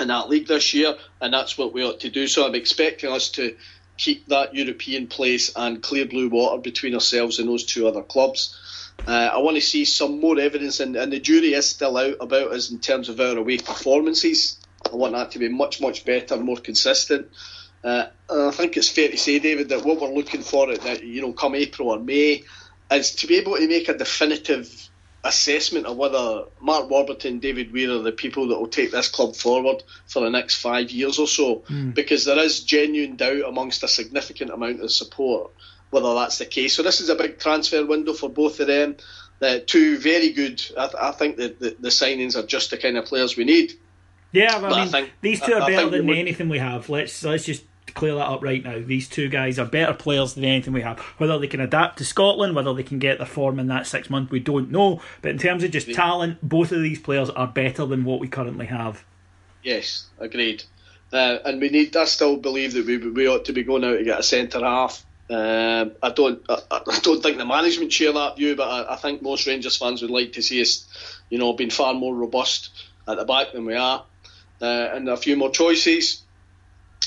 in 0.00 0.08
that 0.08 0.28
league 0.28 0.46
this 0.46 0.74
year, 0.74 0.96
and 1.20 1.34
that's 1.34 1.58
what 1.58 1.72
we 1.72 1.82
ought 1.84 2.00
to 2.00 2.10
do. 2.10 2.28
So 2.28 2.46
I'm 2.46 2.54
expecting 2.54 3.10
us 3.10 3.30
to 3.32 3.56
keep 3.96 4.28
that 4.28 4.54
European 4.54 5.08
place 5.08 5.52
and 5.56 5.82
clear 5.82 6.06
blue 6.06 6.28
water 6.28 6.60
between 6.60 6.94
ourselves 6.94 7.38
and 7.38 7.48
those 7.48 7.64
two 7.64 7.88
other 7.88 8.02
clubs. 8.02 8.56
Uh, 9.06 9.30
I 9.32 9.38
want 9.38 9.56
to 9.56 9.60
see 9.60 9.84
some 9.84 10.20
more 10.20 10.38
evidence, 10.38 10.80
and, 10.80 10.96
and, 10.96 11.12
the 11.12 11.20
jury 11.20 11.54
is 11.54 11.68
still 11.68 11.96
out 11.96 12.16
about 12.20 12.52
us 12.52 12.70
in 12.70 12.78
terms 12.78 13.08
of 13.08 13.20
our 13.20 13.36
away 13.36 13.58
performances. 13.58 14.58
I 14.90 14.96
want 14.96 15.14
that 15.14 15.32
to 15.32 15.38
be 15.38 15.48
much, 15.48 15.80
much 15.80 16.04
better, 16.04 16.36
more 16.36 16.56
consistent. 16.56 17.28
Uh, 17.82 18.06
I 18.28 18.50
think 18.50 18.76
it's 18.76 18.88
fair 18.88 19.08
to 19.08 19.16
say, 19.16 19.38
David, 19.38 19.68
that 19.68 19.84
what 19.84 20.00
we're 20.00 20.12
looking 20.12 20.42
for, 20.42 20.70
at 20.70 20.82
that 20.82 21.04
you 21.04 21.22
know, 21.22 21.32
come 21.32 21.54
April 21.54 21.90
or 21.90 22.00
May, 22.00 22.44
is 22.90 23.14
to 23.16 23.26
be 23.26 23.36
able 23.36 23.56
to 23.56 23.68
make 23.68 23.88
a 23.88 23.96
definitive 23.96 24.88
assessment 25.24 25.86
of 25.86 25.96
whether 25.96 26.44
Mark 26.60 26.88
Warburton, 26.88 27.40
David 27.40 27.72
Weir 27.72 27.92
are 27.92 28.02
the 28.02 28.12
people 28.12 28.48
that 28.48 28.58
will 28.58 28.68
take 28.68 28.92
this 28.92 29.08
club 29.08 29.34
forward 29.34 29.82
for 30.06 30.20
the 30.20 30.30
next 30.30 30.56
five 30.56 30.90
years 30.90 31.18
or 31.18 31.26
so, 31.26 31.56
mm. 31.68 31.92
because 31.92 32.24
there 32.24 32.38
is 32.38 32.62
genuine 32.62 33.16
doubt 33.16 33.42
amongst 33.46 33.82
a 33.82 33.88
significant 33.88 34.50
amount 34.50 34.80
of 34.80 34.92
support 34.92 35.50
whether 35.90 36.14
that's 36.14 36.38
the 36.38 36.46
case. 36.46 36.74
So 36.74 36.82
this 36.82 37.00
is 37.00 37.08
a 37.08 37.14
big 37.14 37.38
transfer 37.38 37.84
window 37.84 38.12
for 38.12 38.28
both 38.28 38.60
of 38.60 38.66
them. 38.66 38.96
Uh, 39.40 39.58
two 39.64 39.98
very 39.98 40.32
good. 40.32 40.62
I, 40.76 40.86
th- 40.86 40.96
I 41.00 41.12
think 41.12 41.36
that 41.36 41.60
the, 41.60 41.76
the, 41.78 41.88
signings 41.88 42.36
are 42.36 42.44
just 42.44 42.70
the 42.70 42.76
kind 42.76 42.96
of 42.96 43.04
players 43.04 43.36
we 43.36 43.44
need. 43.44 43.72
Yeah, 44.32 44.56
I 44.56 44.60
mean, 44.60 44.72
I 44.72 44.86
think, 44.86 45.12
these 45.20 45.40
two 45.40 45.54
are 45.54 45.66
better 45.66 45.88
than 45.88 46.10
anything 46.10 46.48
we 46.48 46.58
have. 46.58 46.88
Let's 46.90 47.24
let's 47.24 47.44
just 47.44 47.64
clear 47.94 48.14
that 48.14 48.26
up 48.26 48.42
right 48.42 48.62
now. 48.62 48.80
These 48.84 49.08
two 49.08 49.28
guys 49.28 49.58
are 49.58 49.66
better 49.66 49.94
players 49.94 50.34
than 50.34 50.44
anything 50.44 50.72
we 50.72 50.82
have. 50.82 50.98
Whether 51.18 51.38
they 51.38 51.46
can 51.46 51.60
adapt 51.60 51.98
to 51.98 52.04
Scotland, 52.04 52.54
whether 52.54 52.74
they 52.74 52.82
can 52.82 52.98
get 52.98 53.18
their 53.18 53.26
form 53.26 53.58
in 53.58 53.68
that 53.68 53.86
six 53.86 54.10
months, 54.10 54.30
we 54.30 54.40
don't 54.40 54.70
know. 54.70 55.00
But 55.22 55.32
in 55.32 55.38
terms 55.38 55.64
of 55.64 55.70
just 55.70 55.92
talent, 55.92 56.38
both 56.42 56.72
of 56.72 56.82
these 56.82 57.00
players 57.00 57.30
are 57.30 57.46
better 57.46 57.86
than 57.86 58.04
what 58.04 58.20
we 58.20 58.28
currently 58.28 58.66
have. 58.66 59.04
Yes, 59.62 60.06
agreed. 60.18 60.64
Uh, 61.12 61.38
and 61.44 61.60
we 61.60 61.70
need. 61.70 61.96
I 61.96 62.04
still 62.04 62.36
believe 62.36 62.74
that 62.74 62.84
we 62.84 62.98
we 62.98 63.28
ought 63.28 63.46
to 63.46 63.52
be 63.52 63.62
going 63.62 63.84
out 63.84 63.96
to 63.96 64.04
get 64.04 64.20
a 64.20 64.22
centre 64.22 64.60
half. 64.60 65.04
Um, 65.30 65.92
I 66.02 66.10
don't. 66.10 66.42
I, 66.48 66.60
I, 66.70 66.98
don't 67.02 67.22
think 67.22 67.38
the 67.38 67.46
management 67.46 67.92
share 67.92 68.12
that 68.12 68.36
view, 68.36 68.56
but 68.56 68.68
I, 68.68 68.94
I, 68.94 68.96
think 68.96 69.22
most 69.22 69.46
Rangers 69.46 69.76
fans 69.76 70.02
would 70.02 70.10
like 70.10 70.34
to 70.34 70.42
see 70.42 70.60
us, 70.60 70.86
you 71.28 71.38
know, 71.38 71.52
being 71.52 71.70
far 71.70 71.94
more 71.94 72.14
robust 72.14 72.70
at 73.06 73.16
the 73.16 73.24
back 73.24 73.52
than 73.52 73.64
we 73.64 73.74
are, 73.74 74.04
uh, 74.60 74.64
and 74.64 75.08
a 75.08 75.16
few 75.16 75.36
more 75.36 75.50
choices. 75.50 76.22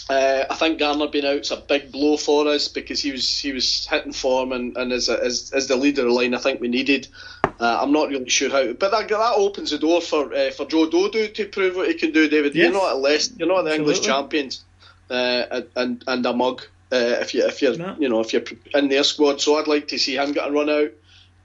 Uh, 0.09 0.45
I 0.49 0.55
think 0.55 0.79
Garner 0.79 1.07
being 1.07 1.25
out's 1.25 1.51
a 1.51 1.57
big 1.57 1.91
blow 1.91 2.17
for 2.17 2.47
us 2.47 2.67
because 2.67 3.01
he 3.01 3.11
was 3.11 3.39
he 3.39 3.53
was 3.53 3.87
hitting 3.87 4.11
form 4.11 4.51
and, 4.51 4.75
and 4.75 4.91
as, 4.91 5.07
as, 5.07 5.51
as 5.53 5.67
the 5.67 5.77
leader 5.77 6.01
of 6.01 6.07
the 6.07 6.13
line, 6.13 6.33
I 6.33 6.37
think 6.37 6.59
we 6.59 6.67
needed. 6.67 7.07
Uh, 7.43 7.79
I'm 7.81 7.91
not 7.91 8.09
really 8.09 8.27
sure 8.27 8.49
how, 8.49 8.73
but 8.73 8.91
that, 8.91 9.07
that 9.07 9.33
opens 9.35 9.71
the 9.71 9.77
door 9.77 10.01
for 10.01 10.33
uh, 10.33 10.51
for 10.51 10.65
Joe 10.65 10.89
Dodoo 10.89 11.33
to 11.33 11.45
prove 11.45 11.75
what 11.75 11.87
he 11.87 11.93
can 11.93 12.11
do. 12.11 12.27
David, 12.27 12.55
yes. 12.55 12.63
you're 12.63 12.73
not 12.73 12.91
at 12.91 12.97
Leicester, 12.97 13.35
you're 13.37 13.47
not 13.47 13.61
the 13.63 13.69
Absolutely. 13.69 13.93
English 13.93 14.05
champions, 14.05 14.63
uh, 15.09 15.61
and 15.75 16.03
and 16.07 16.25
a 16.25 16.33
mug 16.33 16.63
uh, 16.91 17.19
if 17.21 17.33
you 17.33 17.45
if 17.45 17.61
you're 17.61 17.77
no. 17.77 17.95
you 17.99 18.09
know 18.09 18.19
if 18.19 18.33
you're 18.33 18.43
in 18.73 18.89
their 18.89 19.03
squad. 19.03 19.39
So 19.39 19.57
I'd 19.57 19.67
like 19.67 19.87
to 19.89 19.97
see 19.97 20.17
him 20.17 20.33
get 20.33 20.49
a 20.49 20.51
run 20.51 20.69
out. 20.69 20.91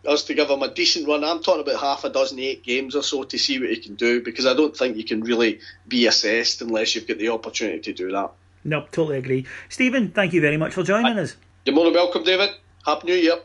Us 0.06 0.24
to 0.24 0.34
give 0.34 0.48
him 0.48 0.62
a 0.62 0.72
decent 0.72 1.08
run. 1.08 1.24
I'm 1.24 1.42
talking 1.42 1.62
about 1.62 1.80
half 1.80 2.04
a 2.04 2.10
dozen, 2.10 2.38
eight 2.38 2.62
games 2.62 2.94
or 2.94 3.02
so 3.02 3.24
to 3.24 3.38
see 3.38 3.58
what 3.58 3.70
he 3.70 3.76
can 3.76 3.96
do 3.96 4.22
because 4.22 4.46
I 4.46 4.54
don't 4.54 4.76
think 4.76 4.96
you 4.96 5.04
can 5.04 5.22
really 5.22 5.60
be 5.88 6.06
assessed 6.06 6.62
unless 6.62 6.94
you've 6.94 7.08
got 7.08 7.18
the 7.18 7.30
opportunity 7.30 7.80
to 7.80 7.92
do 7.92 8.12
that. 8.12 8.30
No, 8.64 8.82
totally 8.92 9.18
agree. 9.18 9.46
Stephen, 9.68 10.10
thank 10.10 10.32
you 10.32 10.40
very 10.40 10.56
much 10.56 10.74
for 10.74 10.82
joining 10.82 11.18
us. 11.18 11.36
You're 11.64 11.74
more 11.74 11.86
than 11.86 11.94
welcome, 11.94 12.22
David. 12.22 12.50
Happy 12.84 13.06
New 13.08 13.14
Year. 13.14 13.38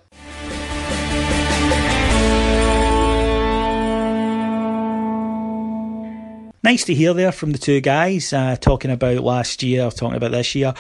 Nice 6.64 6.84
to 6.86 6.94
hear 6.94 7.16
there 7.16 7.32
from 7.32 7.54
the 7.54 7.58
two 7.58 7.82
guys 7.82 8.34
uh, 8.34 8.56
talking 8.56 8.92
about 8.92 9.24
last 9.24 9.64
year, 9.64 9.90
talking 9.90 10.16
about 10.16 10.32
this 10.32 10.54
year. 10.54 10.76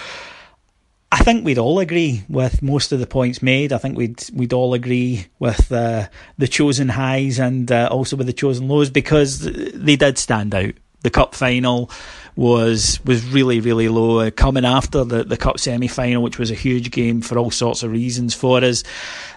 I 1.11 1.23
think 1.23 1.43
we'd 1.43 1.57
all 1.57 1.79
agree 1.79 2.23
with 2.29 2.61
most 2.61 2.93
of 2.93 2.99
the 2.99 3.07
points 3.07 3.41
made. 3.41 3.73
I 3.73 3.77
think 3.77 3.97
we'd 3.97 4.23
we'd 4.33 4.53
all 4.53 4.73
agree 4.73 5.27
with 5.39 5.69
uh, 5.71 6.07
the 6.37 6.47
chosen 6.47 6.87
highs 6.87 7.37
and 7.37 7.69
uh, 7.69 7.89
also 7.91 8.15
with 8.15 8.27
the 8.27 8.33
chosen 8.33 8.69
lows 8.69 8.89
because 8.89 9.39
they 9.39 9.97
did 9.97 10.17
stand 10.17 10.55
out. 10.55 10.73
The 11.01 11.09
cup 11.09 11.35
final 11.35 11.89
was 12.37 13.03
was 13.03 13.25
really 13.25 13.59
really 13.59 13.89
low. 13.89 14.31
Coming 14.31 14.63
after 14.63 15.03
the 15.03 15.25
the 15.25 15.35
cup 15.35 15.59
semi 15.59 15.89
final, 15.89 16.23
which 16.23 16.39
was 16.39 16.49
a 16.49 16.55
huge 16.55 16.91
game 16.91 17.21
for 17.21 17.37
all 17.37 17.51
sorts 17.51 17.83
of 17.83 17.91
reasons 17.91 18.33
for 18.33 18.63
us. 18.63 18.83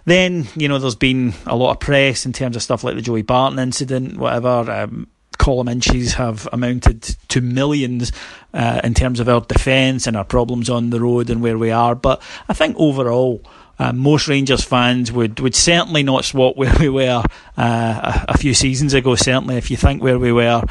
Then 0.05 0.47
you 0.55 0.69
know 0.69 0.79
there's 0.79 0.95
been 0.95 1.35
a 1.45 1.57
lot 1.57 1.73
of 1.73 1.81
press 1.81 2.25
in 2.25 2.33
terms 2.33 2.55
of 2.55 2.63
stuff 2.63 2.85
like 2.85 2.95
the 2.95 3.03
Joey 3.03 3.23
Barton 3.23 3.59
incident, 3.59 4.17
whatever. 4.17 4.71
Um, 4.71 5.09
column 5.45 5.69
inches 5.69 6.15
have 6.15 6.49
amounted 6.55 7.03
to 7.29 7.43
millions 7.43 8.13
uh, 8.55 8.81
in 8.83 8.95
terms 8.95 9.21
of 9.21 9.29
our 9.29 9.43
defence 9.43 10.07
and 10.07 10.17
our 10.17 10.25
problems 10.25 10.71
on 10.71 10.89
the 10.89 10.99
road 10.99 11.29
and 11.29 11.43
where 11.43 11.59
we 11.59 11.71
are. 11.71 11.95
But 11.95 12.23
I 12.49 12.55
think 12.55 12.77
overall, 12.79 13.43
uh, 13.79 13.93
most 13.93 14.27
Rangers 14.27 14.65
fans 14.65 15.13
would, 15.13 15.41
would 15.41 15.55
certainly 15.55 16.03
not 16.03 16.25
swap 16.25 16.57
where 16.57 16.75
we 16.81 16.89
were 16.89 17.23
uh, 17.59 18.25
a, 18.27 18.33
a, 18.33 18.39
few 18.39 18.55
seasons 18.55 18.95
ago. 18.95 19.17
Certainly, 19.17 19.57
if 19.57 19.71
you 19.71 19.77
think 19.77 20.03
where 20.03 20.19
we 20.19 20.33
were 20.33 20.63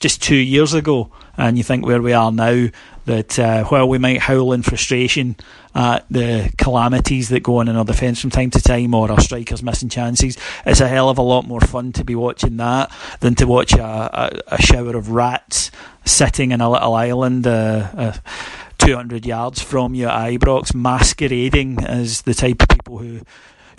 just 0.00 0.20
two 0.20 0.34
years 0.34 0.74
ago, 0.74 1.12
and 1.36 1.56
you 1.56 1.62
think 1.62 1.86
where 1.86 2.02
we 2.02 2.12
are 2.12 2.32
now, 2.32 2.66
that 3.06 3.38
uh, 3.38 3.64
while 3.64 3.88
we 3.88 3.98
might 3.98 4.20
howl 4.20 4.52
in 4.52 4.62
frustration 4.62 5.36
at 5.74 6.04
the 6.10 6.52
calamities 6.58 7.28
that 7.30 7.42
go 7.42 7.58
on 7.58 7.68
in 7.68 7.76
our 7.76 7.84
defence 7.84 8.20
from 8.20 8.30
time 8.30 8.50
to 8.50 8.60
time, 8.60 8.94
or 8.94 9.10
our 9.10 9.20
strikers 9.20 9.62
missing 9.62 9.88
chances, 9.88 10.36
it's 10.64 10.80
a 10.80 10.88
hell 10.88 11.08
of 11.08 11.18
a 11.18 11.22
lot 11.22 11.46
more 11.46 11.60
fun 11.60 11.92
to 11.92 12.04
be 12.04 12.14
watching 12.14 12.56
that 12.58 12.92
than 13.20 13.34
to 13.36 13.46
watch 13.46 13.72
a, 13.72 13.82
a, 13.82 14.54
a 14.54 14.62
shower 14.62 14.96
of 14.96 15.10
rats 15.10 15.70
sitting 16.04 16.50
in 16.50 16.60
a 16.60 16.70
little 16.70 16.94
island. 16.94 17.46
Uh, 17.46 17.88
uh, 17.96 18.12
200 18.78 19.24
yards 19.24 19.62
from 19.62 19.94
you 19.94 20.06
at 20.06 20.32
Ibrox, 20.32 20.74
masquerading 20.74 21.82
as 21.84 22.22
the 22.22 22.34
type 22.34 22.62
of 22.62 22.68
people 22.68 22.98
who 22.98 23.20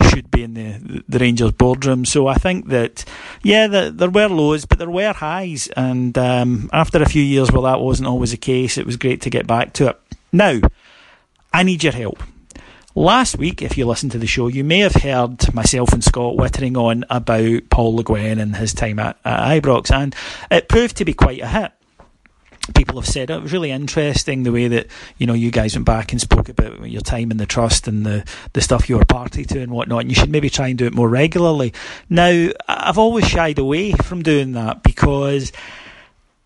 should 0.04 0.30
be 0.30 0.42
in 0.42 0.54
the 0.54 1.02
the 1.08 1.18
Rangers 1.18 1.52
boardroom. 1.52 2.04
So 2.04 2.26
I 2.26 2.34
think 2.34 2.68
that 2.68 3.04
yeah, 3.42 3.66
the, 3.66 3.90
there 3.94 4.10
were 4.10 4.28
lows, 4.28 4.64
but 4.64 4.78
there 4.78 4.90
were 4.90 5.12
highs, 5.12 5.68
and 5.76 6.16
um, 6.18 6.70
after 6.72 7.02
a 7.02 7.08
few 7.08 7.22
years 7.22 7.52
where 7.52 7.62
that 7.62 7.80
wasn't 7.80 8.08
always 8.08 8.30
the 8.30 8.36
case, 8.36 8.78
it 8.78 8.86
was 8.86 8.96
great 8.96 9.20
to 9.22 9.30
get 9.30 9.46
back 9.46 9.72
to 9.74 9.88
it. 9.88 10.00
Now, 10.32 10.60
I 11.52 11.62
need 11.62 11.82
your 11.82 11.92
help. 11.92 12.22
Last 12.94 13.38
week, 13.38 13.62
if 13.62 13.78
you 13.78 13.86
listened 13.86 14.12
to 14.12 14.18
the 14.18 14.26
show, 14.26 14.48
you 14.48 14.64
may 14.64 14.80
have 14.80 14.94
heard 14.94 15.54
myself 15.54 15.92
and 15.92 16.02
Scott 16.02 16.36
wittering 16.36 16.76
on 16.76 17.04
about 17.10 17.70
Paul 17.70 17.96
Le 17.96 18.02
Guen 18.02 18.40
and 18.40 18.56
his 18.56 18.74
time 18.74 18.98
at, 18.98 19.16
at 19.24 19.62
Ibrox, 19.62 19.92
and 19.92 20.16
it 20.50 20.68
proved 20.68 20.96
to 20.96 21.04
be 21.04 21.14
quite 21.14 21.40
a 21.40 21.46
hit 21.46 21.72
people 22.74 23.00
have 23.00 23.08
said 23.08 23.30
oh, 23.30 23.36
it 23.36 23.42
was 23.42 23.52
really 23.52 23.70
interesting 23.70 24.42
the 24.42 24.52
way 24.52 24.68
that 24.68 24.86
you 25.18 25.26
know 25.26 25.34
you 25.34 25.50
guys 25.50 25.74
went 25.74 25.86
back 25.86 26.12
and 26.12 26.20
spoke 26.20 26.48
about 26.48 26.88
your 26.88 27.00
time 27.00 27.30
in 27.30 27.36
the 27.36 27.46
trust 27.46 27.88
and 27.88 28.04
the 28.04 28.24
the 28.52 28.60
stuff 28.60 28.88
you 28.88 28.96
were 28.96 29.04
party 29.04 29.44
to 29.44 29.60
and 29.60 29.72
whatnot. 29.72 30.02
And 30.02 30.10
you 30.10 30.14
should 30.14 30.30
maybe 30.30 30.50
try 30.50 30.68
and 30.68 30.78
do 30.78 30.86
it 30.86 30.94
more 30.94 31.08
regularly. 31.08 31.72
Now, 32.08 32.50
I've 32.68 32.98
always 32.98 33.26
shied 33.28 33.58
away 33.58 33.92
from 33.92 34.22
doing 34.22 34.52
that 34.52 34.82
because. 34.82 35.52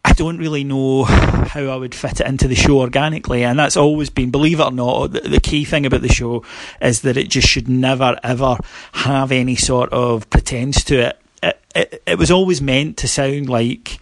I 0.05 0.15
don't 0.15 0.39
really 0.39 0.65
know 0.65 1.05
how 1.05 1.67
I 1.67 1.77
would 1.77 1.95
fit 1.95 2.21
it 2.21 2.27
into 2.27 2.49
the 2.49 2.57
show 2.57 2.81
organically, 2.81 3.45
and 3.45 3.57
that's 3.57 3.77
always 3.77 4.11
been, 4.11 4.33
believe 4.33 4.59
it 4.59 4.65
or 4.65 4.73
not, 4.73 5.13
the, 5.13 5.21
the 5.21 5.41
key 5.41 5.65
thing 5.65 5.87
about 5.87 6.03
the 6.03 6.13
show 6.13 6.45
is 6.83 7.03
that 7.03 7.17
it 7.17 7.31
just 7.31 7.47
should 7.47 7.69
never 7.69 8.19
ever 8.25 8.57
have 8.93 9.31
any 9.31 9.55
sort 9.55 9.91
of 9.93 10.29
pretense 10.29 10.83
to 10.85 11.07
it. 11.07 11.21
It, 11.41 11.61
it, 11.75 12.03
it 12.05 12.19
was 12.19 12.33
always 12.33 12.61
meant 12.61 12.97
to 12.99 13.09
sound 13.09 13.49
like 13.49 14.01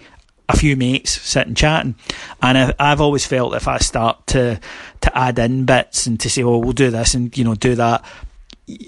a 0.53 0.57
few 0.57 0.77
mates 0.77 1.11
sitting 1.11 1.55
chatting. 1.55 1.95
And 2.43 2.59
I, 2.59 2.75
I've 2.79 3.01
always 3.01 3.27
felt 3.27 3.55
if 3.55 3.69
I 3.69 3.79
start 3.79 4.27
to 4.29 4.61
to 5.01 5.19
add 5.19 5.39
in 5.39 5.65
bits 5.65 6.07
and 6.07 6.19
to 6.21 6.31
say, 6.31 6.43
"Oh, 6.43 6.59
we'll 6.59 6.73
do 6.73 6.91
this 6.91 7.15
and 7.15 7.37
you 7.37 7.45
know 7.45 7.55
do 7.55 7.75
that," 7.77 8.05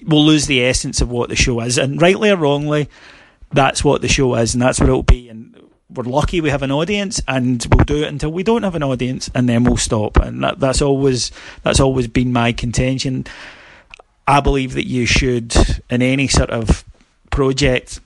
we'll 0.07 0.25
lose 0.25 0.46
the 0.46 0.64
essence 0.64 1.01
of 1.01 1.11
what 1.11 1.29
the 1.29 1.37
show 1.37 1.61
is. 1.61 1.79
And 1.79 2.01
rightly 2.01 2.31
or 2.31 2.37
wrongly, 2.37 2.88
that's 3.53 3.85
what 3.85 4.03
the 4.03 4.09
show 4.09 4.35
is, 4.35 4.55
and 4.55 4.62
that's 4.62 4.81
what 4.81 4.88
it'll 4.88 5.03
be. 5.03 5.29
And 5.29 5.57
we're 5.90 6.05
lucky 6.05 6.40
we 6.40 6.51
have 6.51 6.62
an 6.62 6.72
audience, 6.72 7.20
and 7.29 7.64
we'll 7.70 7.85
do 7.85 8.03
it 8.03 8.09
until 8.09 8.33
we 8.33 8.42
don't 8.42 8.62
have 8.64 8.75
an 8.75 8.83
audience, 8.83 9.31
and 9.35 9.48
then 9.48 9.64
we'll 9.64 9.77
stop. 9.77 10.16
And 10.16 10.42
that, 10.42 10.61
that's 10.61 10.83
always 10.83 11.31
that's 11.62 11.81
always 11.81 12.09
been 12.09 12.33
my 12.33 12.53
contention. 12.53 13.27
I 14.27 14.40
believe 14.40 14.75
that 14.75 14.87
you 14.87 15.05
should, 15.05 15.55
in 15.90 16.01
any 16.01 16.29
sort 16.29 16.51
of 16.51 16.85
project, 17.31 18.01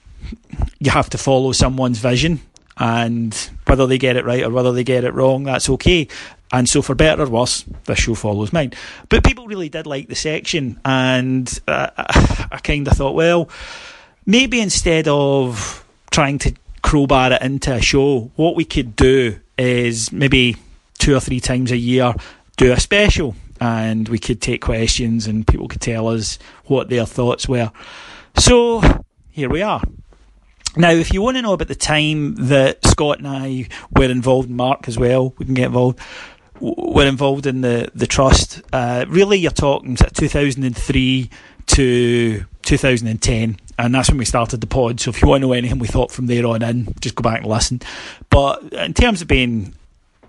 you 0.79 0.91
have 0.91 1.11
to 1.11 1.19
follow 1.19 1.53
someone's 1.53 1.99
vision 1.99 2.41
and 2.79 3.35
whether 3.67 3.87
they 3.87 3.99
get 3.99 4.17
it 4.17 4.25
right 4.25 4.43
or 4.43 4.51
whether 4.51 4.73
they 4.73 4.85
get 4.85 5.05
it 5.05 5.15
wrong, 5.15 5.45
that's 5.45 5.69
okay. 5.71 6.09
And 6.53 6.69
so, 6.69 6.81
for 6.81 6.95
better 6.95 7.23
or 7.23 7.29
worse, 7.29 7.65
this 7.85 7.99
show 7.99 8.15
follows 8.15 8.53
mine. 8.53 8.73
But 9.09 9.25
people 9.25 9.47
really 9.47 9.69
did 9.69 9.87
like 9.87 10.09
the 10.09 10.15
section, 10.15 10.81
and 10.85 11.61
uh, 11.67 11.91
I 11.97 12.61
kind 12.63 12.87
of 12.87 12.97
thought, 12.97 13.15
well, 13.15 13.49
maybe 14.27 14.61
instead 14.61 15.09
of 15.09 15.85
trying 16.11 16.39
to 16.39 16.55
crowbar 16.83 17.33
it 17.33 17.43
into 17.43 17.75
a 17.75 17.81
show, 17.81 18.31
what 18.37 18.55
we 18.55 18.65
could 18.65 18.95
do 18.95 19.41
is 19.59 20.13
maybe 20.13 20.57
two 20.99 21.17
or 21.17 21.21
three 21.21 21.41
times 21.41 21.73
a 21.73 21.77
year 21.77 22.15
do 22.57 22.73
a 22.73 22.79
special, 22.79 23.35
and 23.61 24.09
we 24.09 24.19
could 24.19 24.41
take 24.41 24.63
questions, 24.63 25.27
and 25.27 25.47
people 25.47 25.67
could 25.67 25.81
tell 25.81 26.07
us 26.09 26.39
what 26.67 26.89
their 26.89 27.07
thoughts 27.07 27.49
were. 27.49 27.73
So, 28.39 28.83
here 29.33 29.49
we 29.49 29.63
are. 29.63 29.83
Now, 30.77 30.91
if 30.91 31.13
you 31.13 31.23
want 31.23 31.39
to 31.39 31.43
know 31.43 31.55
about 31.55 31.69
the 31.69 31.75
time 31.75 32.35
that 32.35 32.85
Scott 32.85 33.19
and 33.19 33.27
I 33.27 33.69
were 33.91 34.11
involved, 34.11 34.51
Mark 34.51 34.89
as 34.89 34.99
well, 34.99 35.33
we 35.39 35.47
can 35.47 35.55
get 35.55 35.67
involved. 35.67 35.99
We're 36.61 37.07
involved 37.07 37.47
in 37.47 37.63
the 37.63 37.91
the 37.95 38.07
trust. 38.07 38.63
Uh, 38.73 39.07
really, 39.09 39.39
you're 39.39 39.51
talking 39.51 39.97
2003 39.97 41.31
to 41.67 42.45
2010, 42.63 43.57
and 43.79 43.95
that's 43.95 44.09
when 44.09 44.19
we 44.19 44.25
started 44.25 44.61
the 44.61 44.67
pod. 44.67 45.01
So 45.01 45.11
if 45.11 45.23
you 45.23 45.29
want 45.29 45.43
to 45.43 45.49
know 45.49 45.53
anything 45.53 45.79
we 45.79 45.89
thought 45.89 46.11
from 46.11 46.27
there 46.27 46.47
on 46.47 46.63
in, 46.63 46.95
just 47.01 47.15
go 47.15 47.23
back 47.23 47.41
and 47.41 47.51
listen. 47.51 47.81
But 48.31 48.63
in 48.73 48.95
terms 48.95 49.23
of 49.23 49.29
being 49.29 49.75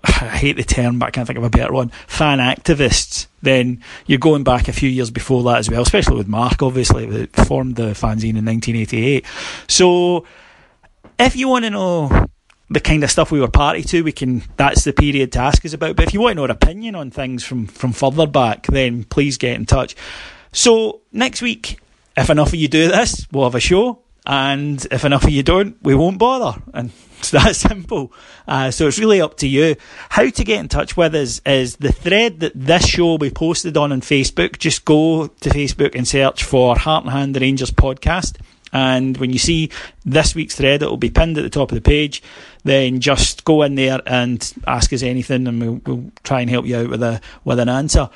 I 0.04 0.36
hate 0.36 0.56
the 0.56 0.64
term, 0.64 0.98
but 0.98 1.06
I 1.06 1.10
can't 1.10 1.26
think 1.26 1.38
of 1.38 1.44
a 1.44 1.50
better 1.50 1.72
one, 1.72 1.90
fan 2.06 2.38
activists, 2.38 3.26
then 3.42 3.82
you're 4.06 4.18
going 4.18 4.44
back 4.44 4.68
a 4.68 4.72
few 4.72 4.88
years 4.88 5.10
before 5.10 5.42
that 5.44 5.58
as 5.58 5.70
well, 5.70 5.82
especially 5.82 6.16
with 6.16 6.28
Mark, 6.28 6.62
obviously, 6.62 7.06
that 7.06 7.46
formed 7.46 7.76
the 7.76 7.90
fanzine 7.92 8.36
in 8.36 8.44
1988. 8.44 9.24
So, 9.68 10.24
if 11.18 11.36
you 11.36 11.48
want 11.48 11.64
to 11.64 11.70
know 11.70 12.26
the 12.70 12.80
kind 12.80 13.02
of 13.02 13.10
stuff 13.10 13.30
we 13.30 13.40
were 13.40 13.48
party 13.48 13.82
to, 13.82 14.02
we 14.02 14.12
can. 14.12 14.42
That's 14.56 14.84
the 14.84 14.92
period 14.92 15.32
to 15.32 15.40
ask 15.40 15.64
us 15.64 15.72
about. 15.72 15.96
But 15.96 16.06
if 16.06 16.14
you 16.14 16.20
want 16.20 16.32
to 16.32 16.34
know 16.36 16.42
our 16.42 16.50
opinion 16.50 16.94
on 16.94 17.10
things 17.10 17.44
from 17.44 17.66
from 17.66 17.92
further 17.92 18.26
back, 18.26 18.66
then 18.66 19.04
please 19.04 19.38
get 19.38 19.56
in 19.56 19.66
touch. 19.66 19.96
So 20.52 21.00
next 21.12 21.42
week, 21.42 21.80
if 22.16 22.30
enough 22.30 22.48
of 22.48 22.54
you 22.56 22.68
do 22.68 22.88
this, 22.88 23.26
we'll 23.32 23.44
have 23.44 23.54
a 23.54 23.60
show. 23.60 24.00
And 24.26 24.86
if 24.90 25.04
enough 25.04 25.24
of 25.24 25.30
you 25.30 25.42
don't, 25.42 25.82
we 25.82 25.94
won't 25.94 26.18
bother. 26.18 26.60
And 26.74 26.92
it's 27.18 27.30
that 27.30 27.56
simple. 27.56 28.12
Uh, 28.46 28.70
so 28.70 28.86
it's 28.86 28.98
really 28.98 29.20
up 29.20 29.36
to 29.38 29.48
you. 29.48 29.76
How 30.10 30.28
to 30.28 30.44
get 30.44 30.60
in 30.60 30.68
touch 30.68 30.96
with 30.96 31.14
us 31.14 31.40
is 31.44 31.76
the 31.76 31.92
thread 31.92 32.40
that 32.40 32.52
this 32.54 32.86
show 32.86 33.06
will 33.06 33.18
be 33.18 33.30
posted 33.30 33.76
on 33.76 33.92
on 33.92 34.00
Facebook. 34.00 34.58
Just 34.58 34.84
go 34.84 35.26
to 35.26 35.50
Facebook 35.50 35.94
and 35.94 36.06
search 36.06 36.44
for 36.44 36.76
Heart 36.76 37.04
and 37.04 37.12
Hand 37.12 37.34
the 37.34 37.40
Rangers 37.40 37.70
podcast. 37.70 38.36
And 38.72 39.16
when 39.16 39.30
you 39.30 39.38
see 39.38 39.70
this 40.04 40.34
week's 40.34 40.56
thread, 40.56 40.82
it 40.82 40.90
will 40.90 40.96
be 40.96 41.10
pinned 41.10 41.38
at 41.38 41.42
the 41.42 41.50
top 41.50 41.72
of 41.72 41.74
the 41.74 41.80
page. 41.80 42.22
Then 42.64 43.00
just 43.00 43.44
go 43.44 43.62
in 43.62 43.76
there 43.76 44.00
and 44.06 44.52
ask 44.66 44.92
us 44.92 45.02
anything, 45.02 45.46
and 45.46 45.60
we'll, 45.60 45.80
we'll 45.86 46.10
try 46.22 46.42
and 46.42 46.50
help 46.50 46.66
you 46.66 46.76
out 46.76 46.90
with 46.90 47.02
a 47.02 47.20
with 47.44 47.60
an 47.60 47.68
answer. 47.68 48.10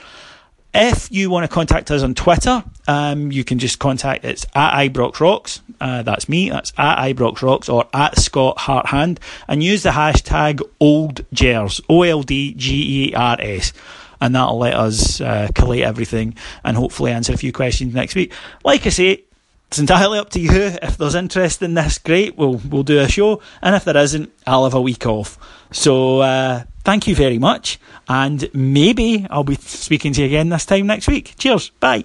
If 0.74 1.12
you 1.12 1.28
want 1.28 1.44
to 1.44 1.54
contact 1.54 1.90
us 1.90 2.02
on 2.02 2.14
Twitter, 2.14 2.64
um, 2.88 3.30
you 3.30 3.44
can 3.44 3.58
just 3.58 3.78
contact 3.78 4.24
it's 4.24 4.46
at 4.54 4.72
ibroxrocks. 4.88 5.61
Uh, 5.78 6.02
that's 6.02 6.28
me. 6.30 6.48
That's 6.48 6.72
at 6.78 6.96
ibroxrocks 7.14 7.72
or 7.72 7.87
at 7.92 8.18
Scott 8.18 8.56
Harthand, 8.56 9.18
and 9.48 9.62
use 9.62 9.82
the 9.82 9.90
hashtag 9.90 10.62
OldGers 10.80 11.82
O 11.90 12.02
L 12.02 12.22
D 12.22 12.54
G 12.54 13.11
E 13.11 13.14
R 13.14 13.37
S, 13.38 13.74
and 14.20 14.35
that'll 14.35 14.58
let 14.58 14.74
us 14.74 15.20
uh, 15.20 15.48
collate 15.54 15.82
everything 15.82 16.37
and 16.64 16.76
hopefully 16.76 17.12
answer 17.12 17.35
a 17.35 17.37
few 17.37 17.52
questions 17.52 17.92
next 17.92 18.14
week. 18.14 18.32
Like 18.64 18.87
I 18.87 18.90
say, 18.90 19.24
it's 19.68 19.78
entirely 19.78 20.18
up 20.18 20.30
to 20.30 20.40
you. 20.40 20.50
If 20.52 20.96
there's 20.96 21.14
interest 21.14 21.61
in 21.62 21.74
this, 21.74 21.98
great. 21.98 22.38
We'll 22.38 22.61
we'll 22.68 22.82
do 22.82 22.98
a 22.98 23.08
show, 23.08 23.42
and 23.61 23.74
if 23.74 23.85
there 23.85 23.96
isn't, 23.98 24.32
I'll 24.46 24.64
have 24.64 24.74
a 24.74 24.80
week 24.80 25.06
off. 25.06 25.38
So 25.70 26.20
uh, 26.20 26.64
thank 26.85 27.07
you 27.07 27.14
very 27.14 27.38
much, 27.38 27.79
and 28.09 28.49
maybe 28.53 29.27
I'll 29.31 29.45
be 29.45 29.57
speaking 29.57 30.12
to 30.14 30.21
you 30.21 30.27
again 30.27 30.49
this 30.49 30.66
time 30.66 30.87
next 30.87 31.09
week. 31.09 31.35
Cheers. 31.38 31.71
Bye. 31.81 32.05